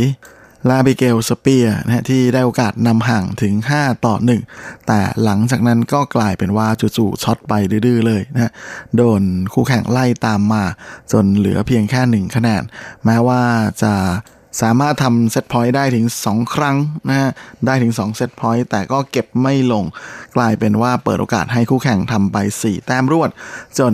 [0.69, 4.15] ลาบิเกลสเปียนะที่ได้โอกาสนำห่างถึง 5 ต่อ
[4.51, 7.53] 1 แต่หลังจากนั้นก็กลายเป็นว่าจู่ๆช็อตไป
[7.85, 8.51] ดื้อเลยนะ
[8.95, 9.21] โดน
[9.53, 10.63] คู่แข่งไล่ตามมา
[11.11, 12.63] จนเหลือเพียงแค่หนึ่งคะแนน
[13.05, 13.41] แม้ว่า
[13.83, 13.93] จะ
[14.61, 16.77] สามารถทำเซตพอยต์ได้ถึง 2 ครั้ง
[17.09, 17.29] นะฮะ
[17.65, 19.83] ได้ถึง2เซตพอยต์แต่ก็เก็บไม่ลง
[20.35, 23.29] กลายเป็นว่าเปิดโอกาสให้คู่แข่งทำไป 4 แต้มรวด
[23.79, 23.93] จน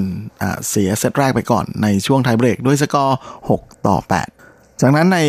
[0.70, 3.18] เสียเซตแรกไปก่อนในช่วงไทเบรกด้วยสกอร์
[3.52, 5.20] 6 ต่อ 8 จากนั้นใน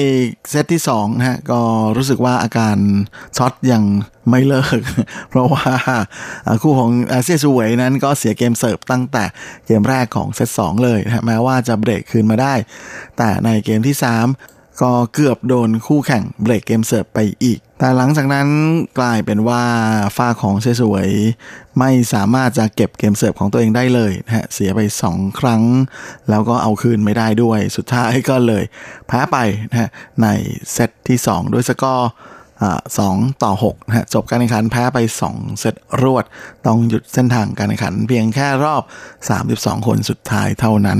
[0.50, 1.60] เซตที่2นะฮะก็
[1.96, 2.76] รู้สึกว่าอาการ
[3.36, 3.82] ช็อกยัง
[4.30, 4.80] ไม่เลิก
[5.30, 5.66] เพราะว่า
[6.62, 6.90] คู่ของ
[7.24, 9.24] เซียซูเวยนั้นก็เสียเกมเสิร์ฟตั้งแต่
[9.66, 12.54] เกมแรกของเซต2เลยนะแม้ว่าจะเบรกคืนมาได้
[13.18, 18.48] แต่ในเกมที่ 3 ก็เกือบโดนคู่แข่งเบรกเกมเสิร์ฟไปอีก แต่หลังจากนั้น
[18.98, 19.62] กลายเป็นว่า
[20.16, 21.08] ฝ้าของเซสวย
[21.78, 25.62] ไม่สามารถจะเก็บเกมเสิร์ฟของตัวเองได้เลยนะฮะเสียไป 2 ครั้ง
[26.30, 28.64] แล้วก็เอาคืนไม่ได้ด้วย สุดท้ายก็เลย
[29.06, 29.36] แพ้ไป
[29.70, 29.90] นะฮะ
[30.22, 30.28] ใน
[30.72, 32.10] เซตที่ 2 ด้วยสกอร์
[32.98, 34.98] สองต่อ6นะฮะจบการแข่งขันแพ้ไป
[35.30, 36.24] 2 เซตรวด
[36.66, 38.82] ต้องหยุดเส้นทางการแข่งขันเพียงแค่รอบ
[39.34, 40.98] 32 คนสุดท้ายเท่านั้น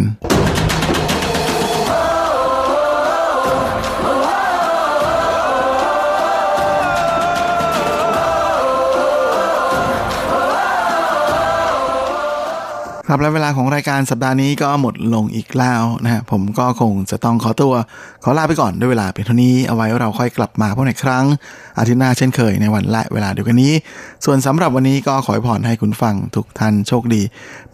[13.11, 17.75] ครับและเวลาของรายการสัปดาห์นี้ก็หมดลงอีกแล้วนะฮะผมก็คงจะต้องขอตัว
[18.23, 21.25] ขอลาไปก่อนด้วยเวลาเพียงเท่านี้เอาไว้เราค่อยกลับมาพบในครั้ง
[21.79, 23.73] อาทิตย์หน้าเช่นเคยในวันและเวลาเดียวกันนี้
[24.25, 27.23] ส่วนสำหรับวันนี้ก็ขอให้พรให้คุณฟังทุกท่านโชคดี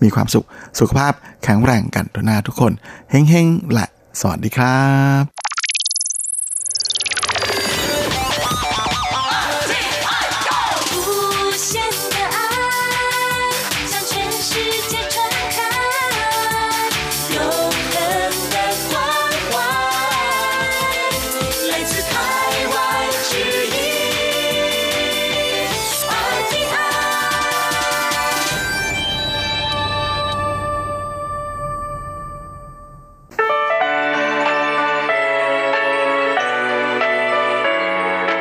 [0.02, 0.46] มีความสุข
[0.78, 1.12] สุขภาพ
[1.44, 2.72] แข็งแรงกันทุกหน้าทุกคน
[3.10, 3.86] เฮ้งๆและ
[4.20, 4.80] สวัสดีครั
[5.20, 5.51] บ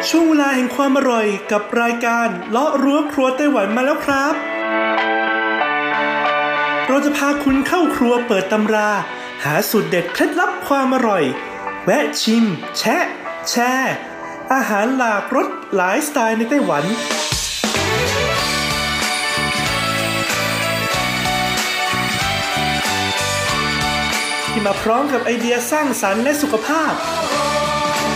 [0.09, 4.33] ช่วงเวลาแห่งความอร่อยกับรายการเลาะรั้วครัวไต้หวันมาแล้วครับ
[6.87, 8.89] เราจะพาคุณเข้าครัวเปิดตำรา
[9.43, 11.23] หาสูตรเด็ดเคล็ดลับความอร่อย
[11.83, 12.45] แวะชิม
[12.77, 13.03] แชะ
[13.49, 13.93] แชร์
[14.53, 16.83] อาหารหลากรสหลายสไตล์ในไต้หวัน
[24.47, 26.93] ที่มาพร้อมกับไอเดียสร้างสรรค์และสุขภาพ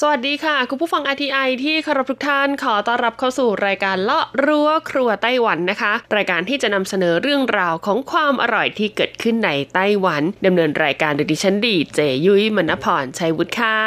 [0.00, 13.78] สวัสดีค่ะ คุณผู้ฟัง RTI ที่คารพทุกท่านขอต้อนรับเข้าสู่รายการเลาะรั้วครัวไต้หวันนะคะ รายการที่จะนำเสนอเรื่องราวของความอร่อยที่เกิดขึ้นในไต้หวันดำเนินรายการโดยดิฉันดีเจยุ้ยมณพรชัยวุฒิค่ะ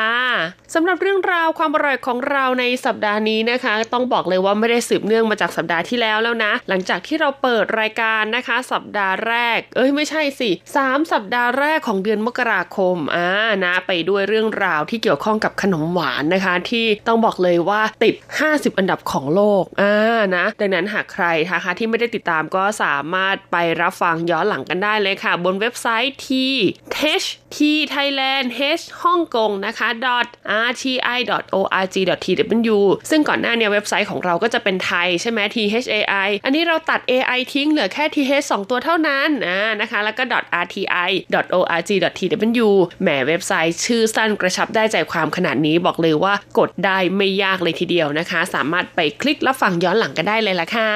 [0.74, 13.30] สำหรับเรื่องราวความอร่อยของเราในสัปดาห์นี้นะคะ ต้องบอกเลยว่าไม่ได้สืบเนื่องมาจากสัปดาห์ที่แล้วแล้วนะ หลังจากที่เราเปิดรายการนะคะ สัปดาห์แรก เอ้ยไม่ใช่สิสามสัปดาห์แรกของเดือนมกราคมอ่า
[13.64, 18.16] นะ ไปด้วยเรื่องราวที่เกี่ยวข้องกับขนมหวานนะคะ ที่ต้องบอกเลยว่าติด
[18.48, 26.54] 50 อันดับของโลกอ่านะดังนั้นหากใครนะคะที่ไม่ได้ติดตามก็สามารถไปรับฟังย้อนหลังกันได้เลยค่ะ บนเว็บไซต์ที่
[27.24, 27.58] h t
[27.96, 28.48] thailand
[28.80, 29.88] h ฮ่องกงนะคะ
[30.70, 32.78] rti.org.tw
[33.10, 40.24] ซึ่งก่อนหน้าเนี้เว็บไซต์ของเราก็จะเป็นไทยใช่ไหม thai อันนี้เราตัด ai ทิ้งเหลือแค่ th 2 ตัวเท่านั้นอ่านะคะ แล้วก็
[40.64, 42.68] rti.org.tw
[43.02, 50.92] แหมเว็บไซต์ชื่อสั้นกระชับได้ใจความขนาดนี้บอกเลยว่ากดได้ไม่ยากเลยทีเดียวนะคะ สามารถไปคลิกรับฟังย้อนหลังกันได้เลยล่ะค่ะ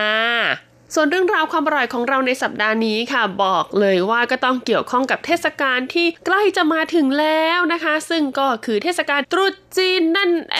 [0.95, 10.57] ส่วนเรื่องราวความอร่อยของเราในสัปดาห์นี้ค่ะ บอกเลยว่าก็ต้องเกี่ยวข้องกับเทศกาลที่ใกล้จะมาถึงแล้วนะคะ ซึ่งก็คือเทศกาลตรุษจีนนั่นเ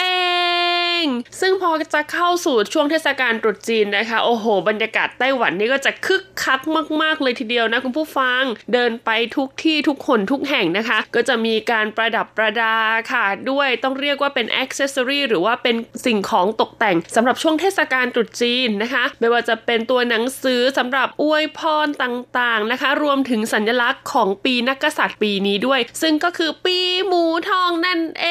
[0.60, 0.61] ง
[1.04, 1.06] ง
[1.40, 6.60] ซึ่งพอจะเข้าสู่ช่วงเทศกาลตรุษจีนนะคะ โอ้โห บรรยากาศไต้หวันนี่ก็จะคึกคัก
[7.02, 12.76] มาก ๆ เลยทีเดียวนะคุณผู้ฟัง เดินไปทุกที่ทุกคนทุกแห่งนะคะ ก็จะมีการประดับประดา
[13.12, 15.76] ค่ะ ด้วยต้องเรียกว่าเป็นอ็อกเซสซอรีหรือว่าเป็น
[16.06, 28.26] สิ่งของตกแต่งสำหรับช่วงเทศกาลตรุษจีนนะคะ ไม่ว่าจะเป็นตัวหนังสือสำหรับอวยพรต่าง ๆ นะคะ รวมถึงสัญลักษณ์ของปีนักกษัตริย์ปีนี้ด้วย ซึ่งก็คือปีหมูทองนั่นเอ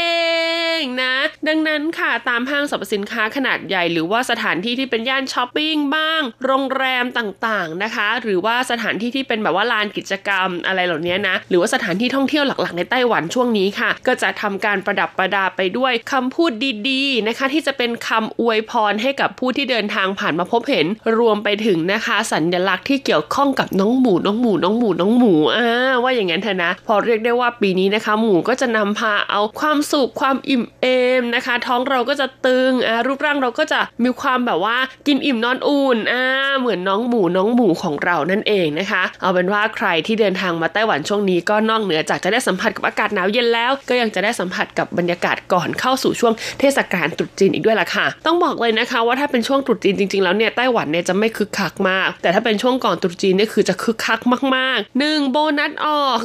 [0.77, 1.15] งนะ
[1.47, 16.51] ดังนั้นค่ะตามห้างสรรพสินค้าขนาดใหญ่ หรือว่าสถานที่ที่เป็นย่านช้อปปิ้งบ้าง โรงแรมต่างๆนะคะ หรือว่าสถานที่ที่เป็นแบบว่าลานกิจกรรมอะไรเหล่านี้นะ หรือว่าสถานที่ท่องเที่ยวหลักๆ ในไต้หวันช่วงนี้ค่ะ ก็จะทำการประดับประดาไปด้วยคำพูด
[16.89, 20.85] ดีๆนะคะ ที่จะเป็นคำอวยพรให้กับผู้ที่เดินทางผ่านมาพบเห็น
[21.17, 25.67] รวมไปถึงนะคะ สัญลักษณ์ที่เกี่ยวข้องกับน้องหมูน้องหมูน้องหมูน้องหมูอ่า
[26.03, 30.85] ว่าอย่างนั้นเถอะนะ พอเรียกได้ว่าปีนี้นะคะ หมูก็จะนำพาเอาความสุขความอิ่มเอ
[31.19, 34.77] มนะคะ ท้องเราก็จะตึงอ่ารูปร่างเราก็จะมีความแบบว่า
[35.07, 36.23] กินอิ่มนอนอุ่นอ่า
[36.59, 54.19] เหมือนน้องหมูน้องหมูของเรานั่นเองนะคะ เอาเป็นว่าใครที่เดินทางมาไต้หวันช่วงนี้ก็นอกเหนือจากจะได้สัมผัสกับอากาศหนาวเย็นแล้ว ก็ยังจะได้สัมผัสกับบรรยากาศก่อนเข้าสู่ช่วงเทศกาลตรุษจีนอีกด้วยล่ะค่ะ ต้องบอกเลยนะคะว่าถ้าเป็นช่วงตรุษจีนจริงๆแล้วเนี่ยไต้หวันเนี่ยจะไม่คึกคักมาก แต่ถ้าเป็นช่วงก่อนตรุษจีนเนี่ยคือจะคึกคัก
[54.55, 56.19] มากๆหนึ่งโบนัสออก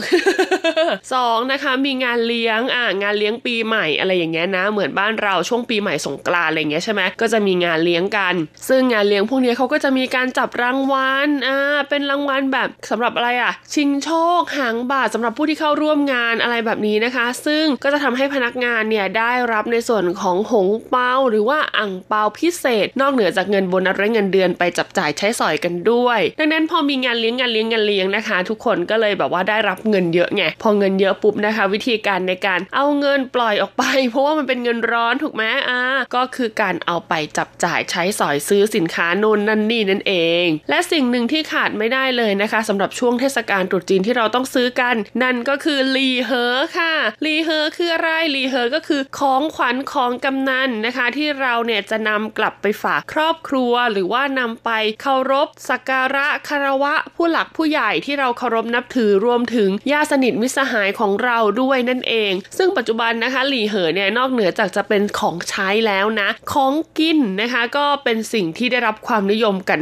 [1.14, 8.34] สองนะคะมีงานเลี้ยงอ่างานเลี้ยงปีใหม่อะไรอย่างเงี้ยนะ เหมือนบ้านเราช่วงปีใหม่สงกรานอะไรเงี้ยใช่ไหมก็จะมีงานเลี้ยงกัน
[8.68, 11.56] ซึ่งงานเลี้ยงพวกนี้เขาก็จะมีการจับรางวัลอ่า
[11.88, 35.80] เป็นรางวัลแบบสำหรับอะไรอะ ชิงโชคหางบาทสำหรับผู้ที่เข้าร่วมงานอะไรแบบนี้นะคะ ซึ่งก็จะทำให้พนักงานเนี่ยได้รับในส่วนของหงเปาหรือว่าอ่างเปาพิเศษ นอกเหนือจากเงินโบนัสและเงินเดือนไปจับจ่ายใช้สอยกันด้วย ดังนั้นพอมีงานเลี้ยงงานเลี้ยงงานเลี้ยงนะคะ ทุกคนก็เลยแบบว่าได้รับเงินเยอะไงพอเงินเยอะปุ๊บนะคะ วิธีการในการเอาเงินปล่อยออกไป เพราะว่ามันเป็นเงินร้อนถูกไหมอ่า
[36.16, 46.94] ก็คือการเอาไปจับจ่ายใช้สอยซื้อสินค้านู่นนั่นนี่นั่นเอง และสิ่งหนึ่งที่ขาดไม่ได้เลยนะคะสำหรับช่วงเทศกาลตรุษจีนที่เราต้องซื้อกัน นั่นก็คือลีเฮอค่ะ
[47.26, 54.70] ลีเฮอคืออะไรลีเฮอก็คือของขวัญของกำนันนะคะ ที่เราเนี่ยจะนำกลับไปฝากครอบครัว หรือว่านำไป
[55.02, 69.80] เคารพสักการะคารวะผู้หลักผู้ใหญ่ที่เราเคารพนับถือรวมถึงญาติสนิทมิตรสหายของเราด้วยนั่นเอง ซึ่งปัจจุบันนะคะหลีเหอเนี่ยนอกเหนือจากจะเป็นของใช้แล้วนะ ของกินนะคะก็เป็นสิ่งที่ได้รับความนิยมกัน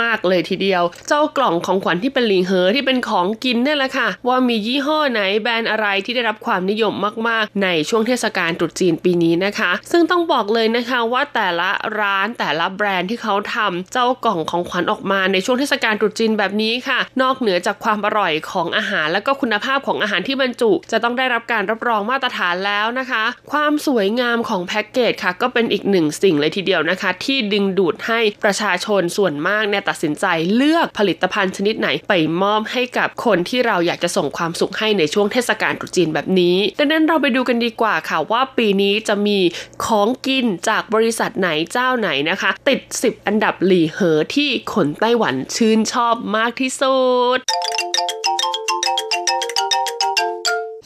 [0.00, 6.92] มาก ๆ เลยทีเดียว เจ้ากล่องของขวัญที่เป็นหลีเหอที่เป็นของกินนี่แหละค่ะ ว่ามียี่ห้อไหนแบรนด์อะไรที่ได้รับความนิยม
[7.28, 39.38] มาก ๆ ในช่วงเทศกาลตรุษจีนปีนี้นะคะ ซึ่งต้องบอกเลยนะคะว่าแต่ละร้านแต่ละแบรนด์ที่เขาทำเจ้ากล่องของขวัญออกมาในช่วงเทศกาลตรุษจีนแบบนี้ค่ะ นอกเหนือจากความอร่อยของอาหาร และก็คุณภาพของอาหารที่บรรจุ จะต้องได้รับการรับรองมาตรฐานแล้วนะคะ ความสวยงามของแพ็กเกจค่ะก็เป็นอีกหนึ่งสิ่งเลยทีเดียวนะคะ ที่ดึงดูดให้ประชาชนส่วนมากเนี่ยตัดสินใจเลือกผลิตภัณฑ์ชนิดไหนไปมอบให้กับคนที่เราอยากจะส่งความสุขให้ในช่วงเทศกาลตรุษจีนแบบนี้ ดังนั้นเราไปดูกันดีกว่าค่ะว่าปีนี้จะมี
[39.84, 46.96] ของกินจากบริษัทไหนเจ้าไหนนะคะ ติด 10 อันดับหลี่เหอที่คนไต้หวันชื่นชอบมากที่สุ
[47.36, 47.38] ด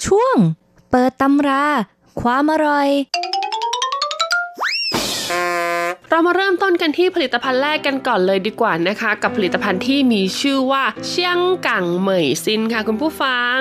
[0.04, 0.36] ช่วง
[0.90, 1.64] เปิดตำรา
[2.20, 2.90] ความอร่อย
[6.10, 13.58] เรามาเริ่มต้นกันที่ผลิตภัณฑ์แรกกันก่อนเลยดีกว่านะคะ กับผลิตภัณฑ์ที่มีชื่อว่าเชียงกังเหมยซินค่ะคุณผู้ฟัง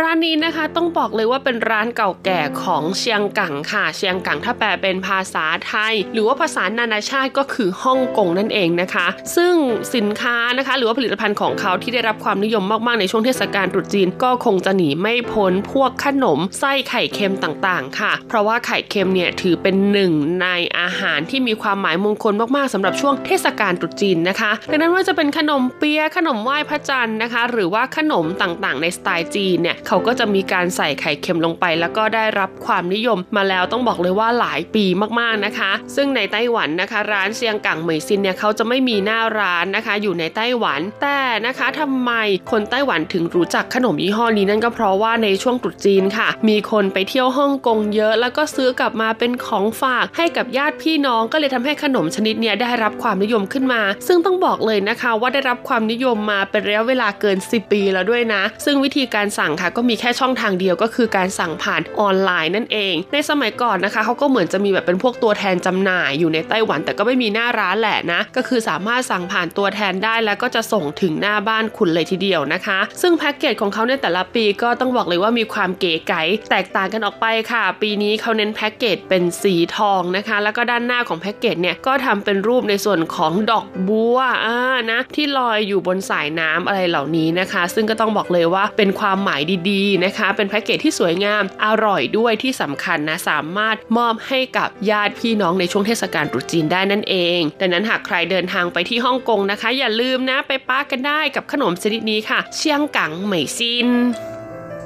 [0.00, 9.54] ร้านนี้นะคะต้องบอกเลยว่าเป็นร้านเก่าแก่ของเชียงกังค่ะ เชียงกังถ้าแปลเป็นภาษาไทย หรือว่าภาษานานาชาติก็คือฮ่องกงนั่นเองนะคะ ซึ่ง
[9.94, 34.84] สินค้านะคะ หรือว่าผลิตภัณฑ์ของเขาที่ได้รับความนิยมมากๆในช่วงเทศกาลตรุษจีนก็คงจะหนีไม่พ้นพวกขนมไส้ไข่เค็มต่างๆ ค่ะ เพราะว่าไข่เค็มเนี่ยถือเป็นหนึ่งในอาหารที่มีความหมายมงคลมากๆสำหรับช่วงเทศกาลตรุษจีนนะคะดังนั้นว่าจะเป็นขนมเปี๊ยะขนมไหว้พระจันทร์นะคะ หรือว่าขนมต่างๆ ในสไตล์จีนเนี่ยเขาก็จะมีการใส่ไข่เค็มลงไป แล้วก็ได้รับความนิยมมาแล้วต้องบอกเลยว่าหลายปี
[35.20, 42.12] มากๆนะคะ ซึ่งในไต้หวันนะคะ ร้านเซียงกังเหมยซินเนี่ยเขาจะไม่มีหน้าร้านนะคะ อยู่ในไต้หวันแต่นะคะทำไม
[42.50, 84.56] คนไต้หวันถึงรู้จักขนมยี่ห้อนี้นั่นก็เพราะว่าในช่วงตรุษจีนค่ะ มีคนไปเที่ยวฮ่องกงเยอะ แล้วก็ซื้อกลับมาเป็นของฝากให้กับญาติพี่น้องก็เลยทำให้ขนมชนิดนี้ได้รับความนิยมขึ้นมา ซึ่งต้องบอกเลยนะคะว่าได้รับความนิยมมาเป็นระยะเวลาเกิน 10 ปีแล้วด้วยนะ ซึ่งวิธีการสั่งค่ะก็มีแค่ช่องทางเดียวก็คือการสั่งผ่านออนไลน์นั่นเอง ในสมัยก่อนนะคะเขาก็เหมือนจะมีแบบเป็นพวกตัวแทนจำหน่ายอยู่ในไต้หวันแต่ก็ไม่มีหน้าร้านแหละนะ ก็คือสามารถสั่งผ่านตัวแทนได้แล้วก็จะส่งถึงหน้าบ้านคุณเลยทีเดียวนะคะ ซึ่งแพ็กเกจของเขาในแต่ละปีก็ต้องบอกเลยว่ามีความเก๋ไก๋แตกต่างกันออกไปค่ะ ปีนี้เขาเน้นแพ็กเกจเป็นสีทองนะคะ แล้วก็ด้านหน้าของแพ็กเกจเนี่ยก็ทำเป็นรูปในส่วนของดอกบัวอ่า
[84.90, 103.88] นะที่ลอยอยู่บนสายน้ำอะไรเหล่านี้นะคะ ซึ่งก็ต้องบอกเลยว่าเป็นความหมายดีๆนะคะ เป็นแพ็กเกจที่สวยงามอร่อยด้วยที่สำคัญนะสามารถมอบให้กับญาติพี่น้องในช่วงเทศกาลตรุษจีนได้นั่นเองดังนั้นหากใครเดินทางไปที่ฮ่องกงนะคะ อย่าลืมนะไปป้ากันได้กับขนมชนิดนี้ค่ะ เชียงกังเหมซิน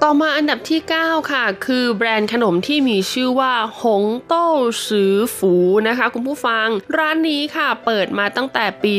[0.05, 4.49] ต่อมาอันดับที่ 9 ค่ะ คือแบรนด์ขนมที่มีชื่อว่าหงโต้
[4.87, 5.55] สือฝู
[5.89, 8.93] นะคะ คุณผู้ฟัง ร้านนี้ค่ะเปิดมาตั้งแต่ปี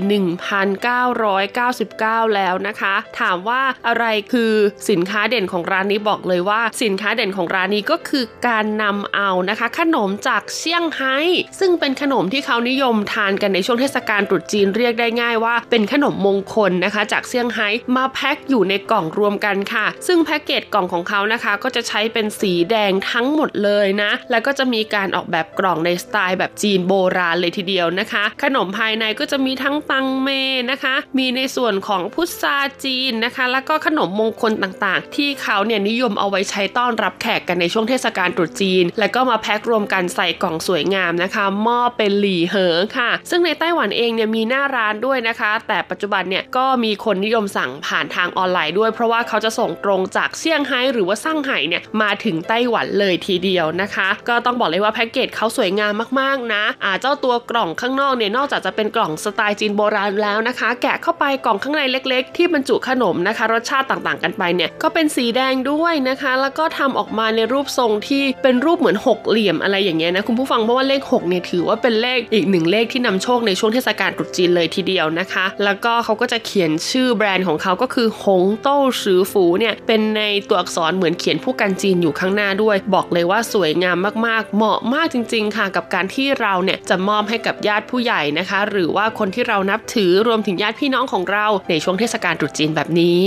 [0.75, 4.53] 1999 แล้วนะคะ ถามว่าอะไรคือ
[4.89, 11.17] สินค้าเด่นของร้านนี้บอกเลยว่า สินค้าเด่นของร้านนี้ก็คือการนำเอานะคะ ขนมจากเซี่ยงไฮ้
[11.59, 30.29] ซึ่งเป็นขนมที่เขานิยมทานกันในช่วงเทศกาลตรุษจีนเรียกได้ง่ายว่า เป็นขนมมงคลนะคะ จากเซี่ยงไฮ้มาแพ็คอยู่ในกล่องรวมกันค่ะ ซึ่งแพ็กเกจกล่องของเขานะคะก็จะใช้เป็นสีแดงทั้งหมดเลยนะ แล้วก็จะมีการออกแบบกล่องในสไตล์แบบจีนโบราณเลยทีเดียวนะคะ ขนมภายในก็จะมีทั้งตังเม
[30.71, 82.77] นะคะ มีในส่วนของพุทราจีนนะคะ แล้วก็ขนมมงคลต่างๆ ที่เขาเนี่ยนิยมเอาไว้ใช้ต้อนรับแขกกันในช่วงเทศกาลตรุษจีน แล้วก็มาแพ็ครวมกันใส่กล่องสวยงามนะคะมอบเป็นหลี่เหอค่ะ ซึ่งในไต้หวันเองเนี่ยมีหน้าร้านด้วยนะคะ แต่ปัจจุบันเนี่ยก็มีคนนิยมสั่งผ่านทางออนไลน์ด้วย เพราะว่าเขาจะส่งตรงจากเซี่ยงไฮ้หรือว่าซั่งไห่เนี่ยมาถึงไต้หวันเลยทีเดียวนะคะ ก็ต้องบอกเลยว่าแพ็กเกจเขาสวยงามมากๆนะอ่าเจ้าตัวกล่องข้างนอกเนี่ยนอกจากจะเป็นกล่องสไตล์จีนโบราณแล้วนะคะ แกะเข้าไปกล่องข้างในเล็ก ๆ ที่บรรจุขนมนะคะ รสชาติต่างๆ กันไปเนี่ยก็เป็นสีแดงด้วยนะคะ แล้วก็ทำออกมาในรูปทรงที่เป็นรูปเหมือนหกเหลี่ยมอะไรอย่างเงี้ยนะคุณผู้ฟังเพราะว่าเลข6เนี่ยถือว่าเป็นเลขอีกหนึ่งเลขที่นำโชคในช่วงเทศกาลตรุษจีนเลยทีเดียวนะคะ แล้วก็เขาก็จะเขียนชื่อแบรนด์ของเขาก็คือหงโต้สือฝูเนี่ยเป็นในตัวอักษรเหมือนเขียนผู้กันจีนอยู่ข้างหน้าด้วย
[82.95, 83.97] บอกเลยว่าสวยงาม
[84.27, 93.23] มากๆ เหมาะมากจริง ๆ ค่ะ กับการที่เราเนี่ยจะมอบให้กับญาติผู้ใหญ่นะคะ หรือว่าคนที่เรานับถือรวมถึงญาติพี่น้องของเราในช่วงเทศกาลตรุษจีนแบบนี้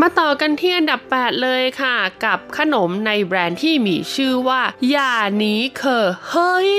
[0.00, 6.72] มาต่อกันที่อันดับ 8 เลยค่ะ กับขนมในแบรนด์ที่มีชื่อว่าอย่านีเคอเฮ้ย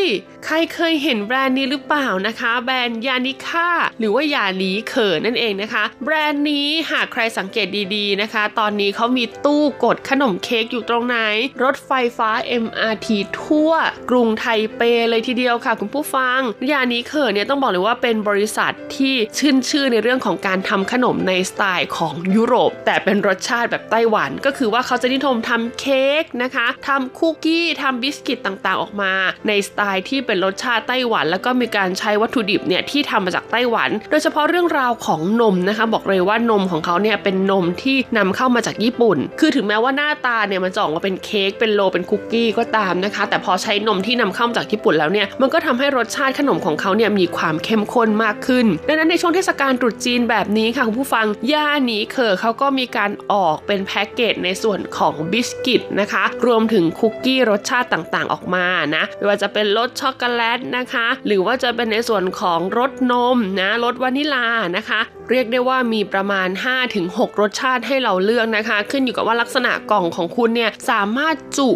[0.45, 11.17] ใครเคยเห็นแบรนด์นี้หรือเปล่านะคะ แบรนด์ยานิค่าหรือว่ายานีเขอนั่นเองนะคะ แบรนด์นี้หากใครสังเกตดีๆนะคะ ตอนนี้เขามีตู้กดขนมเค้กอยู่ตรงไหน
[11.63, 12.29] รถไฟฟ้า
[12.63, 13.07] MRT
[13.41, 13.71] ทั่ว
[14.09, 14.45] กรุงไท
[14.75, 16.39] เปเลยทีเดียวค่ะ คุณผู้ฟัง
[16.71, 29.13] ยานีเขอเนี่ยต้องบอกเลยว่าเป็นบริษัทที่ขึ้นชื่อในเรื่องของการทำขนมในสไตล์ของยุโรป แต่เป็นรสชาติแบบไต้หวัน ก็คือว่าเขาจะนิยมทำเค้กนะคะทำคุกกี้ทำบิสกิตต่างๆออกมา
[29.47, 58.65] ในสไตล์ที่เป็นรสชาติไต้หวัน แล้วก็มีการใช้วัตถุดิบเนี่ยที่ทำมาจากไต้หวัน โดยเฉพาะเรื่องราวของนมนะคะ บอกเลยว่านมของเขาเนี่ยเป็นนมที่นำเข้ามาจากญี่ปุ่น คือถึงแม้ว่าหน้าตาเนี่ยมันจะออกมาเป็นเค้กเป็น roll เป็นคุกกี้ก็ตามนะคะ แต่พอใช้นมที่นำเข้ามาจากญี่ปุ่นแล้วเนี่ยมันก็ทำให้รสชาติขนมของเขาเนี่ยมีความเข้มข้นมากขึ้น ดังนั้นในช่วงเทศกาลตรุษจีนแบบนี้ค่ะคุณผู้ฟังย่าหนีเคอเขาก็มีการออกเป็นแพ็กเกจในส่วนของบิสกิตนะคะ รวมถึงคุกกี้รสชาติต่างๆออกมา
[58.95, 66.49] นะไม่ว่าจะเป็นรสช็อกโกแลตนะคะ หรือว่าจะเป็นในส่วนของรสนมนะรสวานิลานะคะ เรียกได้ว่ามีประมาณ
[66.93, 71.69] 5-6 รสชาติให้เราเลือกนะคะ ขึ้นอยู่กับว่าลักษณะกล่องของคุณเนี่ยสามารถจุ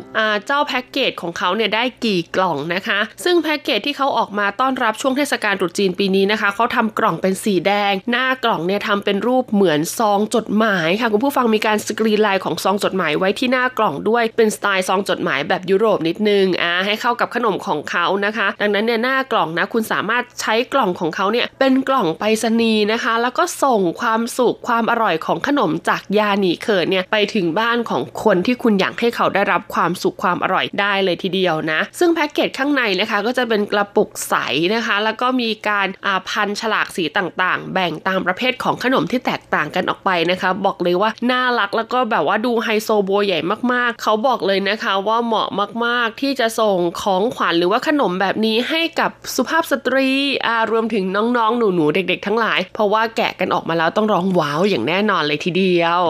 [0.45, 34.35] เจ้าแพ็กเกจของเขาเนี่ยได้กี่กล่องนะคะ ซึ่งแพ็กเกจที่เขาออกมาต้อนรับช่วงเทศกาลตรุษจีนปีนี้นะคะเขาทำกล่องเป็นสีแดง หน้ากล่องเนี่ยทำเป็นรูปเหมือนซองจดหมายค่ะคุณผู้ฟังมีการสกรีนลายของซองจดหมายไว้ที่หน้ากล่องด้วยเป็นสไตล์ซองจดหมายแบบยุโรปนิดนึงอ่าให้เข้ากับขนมของเขานะคะ ดังนั้นเนี่ยหน้ากล่องนะคุณสามารถใช้กล่องของเขาเนี่ยเป็นกล่องไปรษณีย์นะคะ แล้วก็ส่งความสุขความอร่อยของขนมจากยาหนีเขินเนี่ยไปถึงบ้านของคนที่คุณอยากให้เขาได้รับความสุขความอร่อยได้เลยทีเดียวนะ ซึ่งแพ็กเกจข้างในนะคะก็จะเป็นกระปุกใส
[34.75, 43.39] นะคะ แล้วก็มีการอาพันฉลากสีต่างๆ แบ่งตามประเภทของขนมที่แตกต่างกันออกไปนะคะ บอกเลยว่าน่ารักแล้วก็แบบว่าดูไฮโซโบใหญ่
[43.73, 45.49] มากๆ เขาบอกเลยนะคะว่าเหมาะ
[45.85, 50.09] มากๆที่จะส่งของขวัญหรือว่าขนมแบบนี้ให้กับสุภาพสตรี
[50.47, 56.01] อารวมถึงน้องๆ หนูๆ เด็กๆ ทั้งหลาย เพราะว่าแกะกันออกมาแล้วต้องร้องว้าวอย่างแน่นอนเลยทีเดียว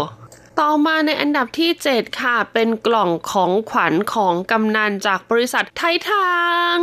[0.62, 6.38] ต่อมาในอันดับที่ 7 ค่ะ เป็นกล่องของขวัญของกำนัลจากบริษัทไทยถั
[6.76, 6.80] ง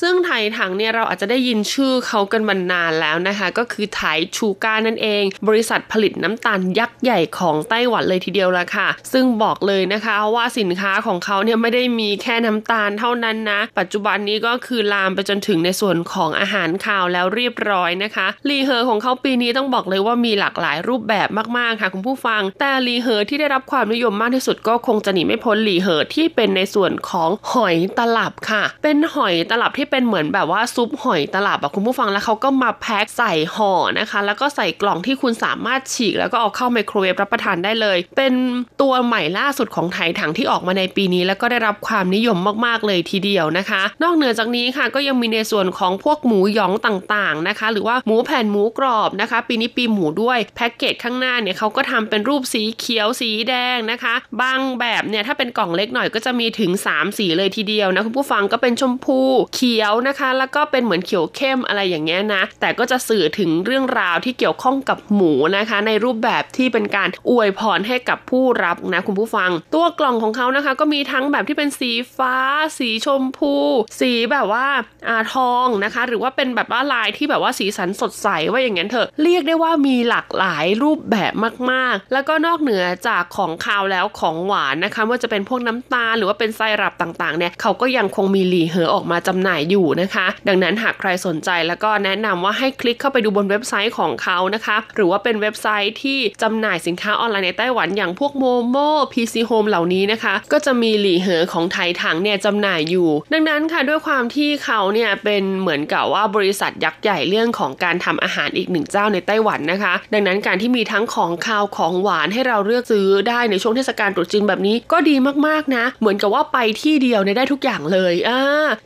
[0.00, 38.34] ซึ่งไทยถังเนี่ยเราอาจจะได้ยินชื่อเขากันมานานแล้วนะคะ ก็คือ Tai Sugar นั่นเอง บริษัทผลิตน้ำตาลยักษ์ใหญ่ของไต้หวันเลยทีเดียวละค่ะ ซึ่งบอกเลยนะคะว่าสินค้าของเขาเนี่ยไม่ได้มีแค่น้ำตาลเท่านั้นนะ ปัจจุบันนี้ก็คือลามไปจนถึงในส่วนของอาหารคาวแล้วเรียบร้อยนะคะ禮盒ของเขาปีนี้ต้องบอกเลยว่ามีหลากหลายรูปแบบมากๆค่ะคุณผู้ฟังแต่禮盒ที่ได้รับความนิยมมากที่สุดก็คงจะหนีไม่พ้น禮盒ที่เป็นในส่วนของหอยตลับค่ะ เป็นหอยตลับที่เป็นเหมือนแบบว่าซุปหอยตลับอะคุณผู้ฟังแล้วเขาก็มาแพ็คใส่ห่อนะคะ แล้วก็ใส่กล่องที่คุณสามารถฉีก แล้วก็เอาเข้าไมโครเวฟรับประทานได้เลย เป็น
[38.80, 59.20] ตัวใหม่ล่าสุดของไทยถังที่ออกมาในปีนี้ แล้วก็ได้รับความนิยมมากๆเลยทีเดียวนะคะ นอกเหนือจากนี้ค่ะก็ยังมีในส่วนของพวกหมูหยองต่างๆนะคะ หรือว่าหมูแผ่นหมูกรอบนะคะ ปีนี้ปีหมูด้วยแพ็กเกจข้างหน้าเนี่ยเขาก็ทำเป็นรูปสีเขียวสีแดงนะคะ บางแบบเนี่ยถ้าเป็นกล่องเล็กหน่อยก็จะมีถึง 3 สีเลยทีเดียวนะคุณผู้ฟังก็เป็นชมพู
[59.54, 72.34] เขียวนะคะ แล้วก็เป็นเหมือนเขียวเข้มอะไรอย่างเงี้ยนะ แต่ก็จะสื่อถึงเรื่องราวที่เกี่ยวข้องกับหมูนะคะ ในรูปแบบที่เป็นการอวยพรให้กับผู้รับนะคุณผู้ฟัง ตัวกล่องของเขานะคะ ก็มีทั้งแบบที่เป็นสีฟ้า
[72.78, 73.54] สีชมพู
[74.00, 74.66] สีแบบว่า
[75.08, 81.32] อาทองนะคะ หรือว่าเป็นแบบว่าลายที่แบบว่าสีสันสดใสว่าอย่างนั้นเถอะเรียกได้ว่ามีหลากหลายรูปแบบ
[81.70, 98.76] มากๆ แล้วก็นอกเหนือจากของคาวแล้วของหวานนะคะว่าจะเป็นพวกน้ำตาลหรือว่าเป็นไซรัปต่างๆเนี่ยเขาก็ยังคงมีหลีเหอออกมาจำหน่ายอยู่นะคะ ดังนั้นหากใครสนใจแล้วก็แนะนำว่าให้คลิกเข้าไปดูบนเว็บไซต์ของเขานะคะ หรือว่าเป็นเว็บไซต์ที่จำหน่ายสินค้าออนไลน์ในไต้หวันอย่างพวกโมโม
[99.12, 115.16] PC Home เหล่านี้นะคะ ก็จะมีหลีเหอของไทยถังเนี่ยจำหน่ายอยู่ ดังนั้นค่ะด้วยความที่เขาเนี่ยเป็นเหมือนกับว่าบริษัทยักษ์ใหญ่เรื่องของการทำอาหารอีกหนึ่งเจ้าในไต้หวันนะคะ ดังนั้นการที่มีทั้งของคาวของหวานให้เราเลือกซื้อได้ในช่วงเทศกาลตรุษจีนแบบนี้ก็ดี
[115.46, 118.40] มากๆนะ เหมือนกับว่าไปที่เดียวเนี่ยได้ทุกอย่างเลยอ่า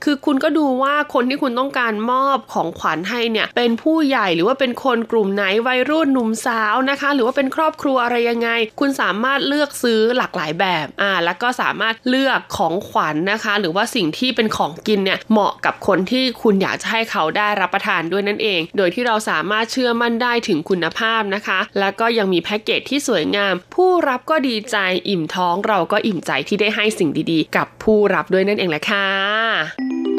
[0.05, 8.49] คือคุณก็ดูว่าคนที่คุณต้องการมอบของขวัญให้เนี่ยเป็นผู้ใหญ่หรือว่าเป็นคนกลุ่มไหนวัยรุ่นหนุ่มสาวนะคะ หรือว่าเป็นครอบครัวอะไรยังไง
[8.81, 24.77] คุณสามารถเลือกซื้อหลากหลายแบบอ่าแล้วก็สามารถเลือกของขวัญนนะคะ หรือว่าสิ่งที่เป็นของกินเนี่ยเหมาะกับคนที่คุณอยากจะให้เขาได้รับประทานด้วยนั่นเอง โดยที่เราสามารถเชื่อมั่นได้ถึงคุณภาพนะคะ แล้วก็ยังมีแพ็กเกจที่สวยงามผูผู้รับก็ดีใจ
[25.09, 30.12] อิ่มท้องเราก็อิ่มใจที่ได้ให้สิ่งดีๆ กับผู้รับด้วยนั่นเองแหละค่ะ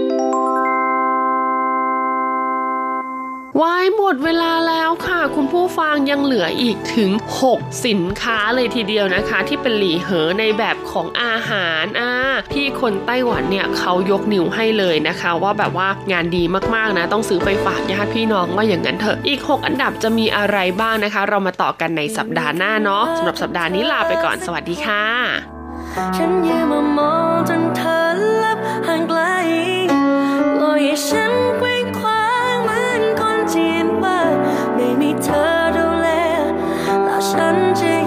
[3.61, 7.11] วายหมดเวลาแล้วค่ะ คุณผู้ฟังยังเหลืออีกถึง
[7.47, 12.11] 6 สินค้าเลยทีเดียวนะคะ ที่เป็นหลีเหอในแบบของอาหารอ่า
[12.53, 16.43] ที่คนไต้หวันเนี่ยเขายกนิ้วให้เลยนะคะ ว่าแบบว่างานดี
[16.75, 25.05] มากๆนะ ต้องซื้อไปฝากญาติพี่น้องว่าอย่างนั้นเถอะอีก 6 อันดับจะมีอะไรบ้างนะคะ เรามาต่อกันในสัปดาห์หน้าเนาะสำหรับสัปดาห์นี้ลาไปก่อนสวัสดีค่ะ
[26.17, 27.99] ฉันยืมามองจนเธอ
[28.43, 29.21] ลับห่างไกล
[30.61, 31.33] ลอยฉัน
[35.19, 36.05] 她兜勒，
[36.87, 37.19] 我
[37.75, 38.02] 真。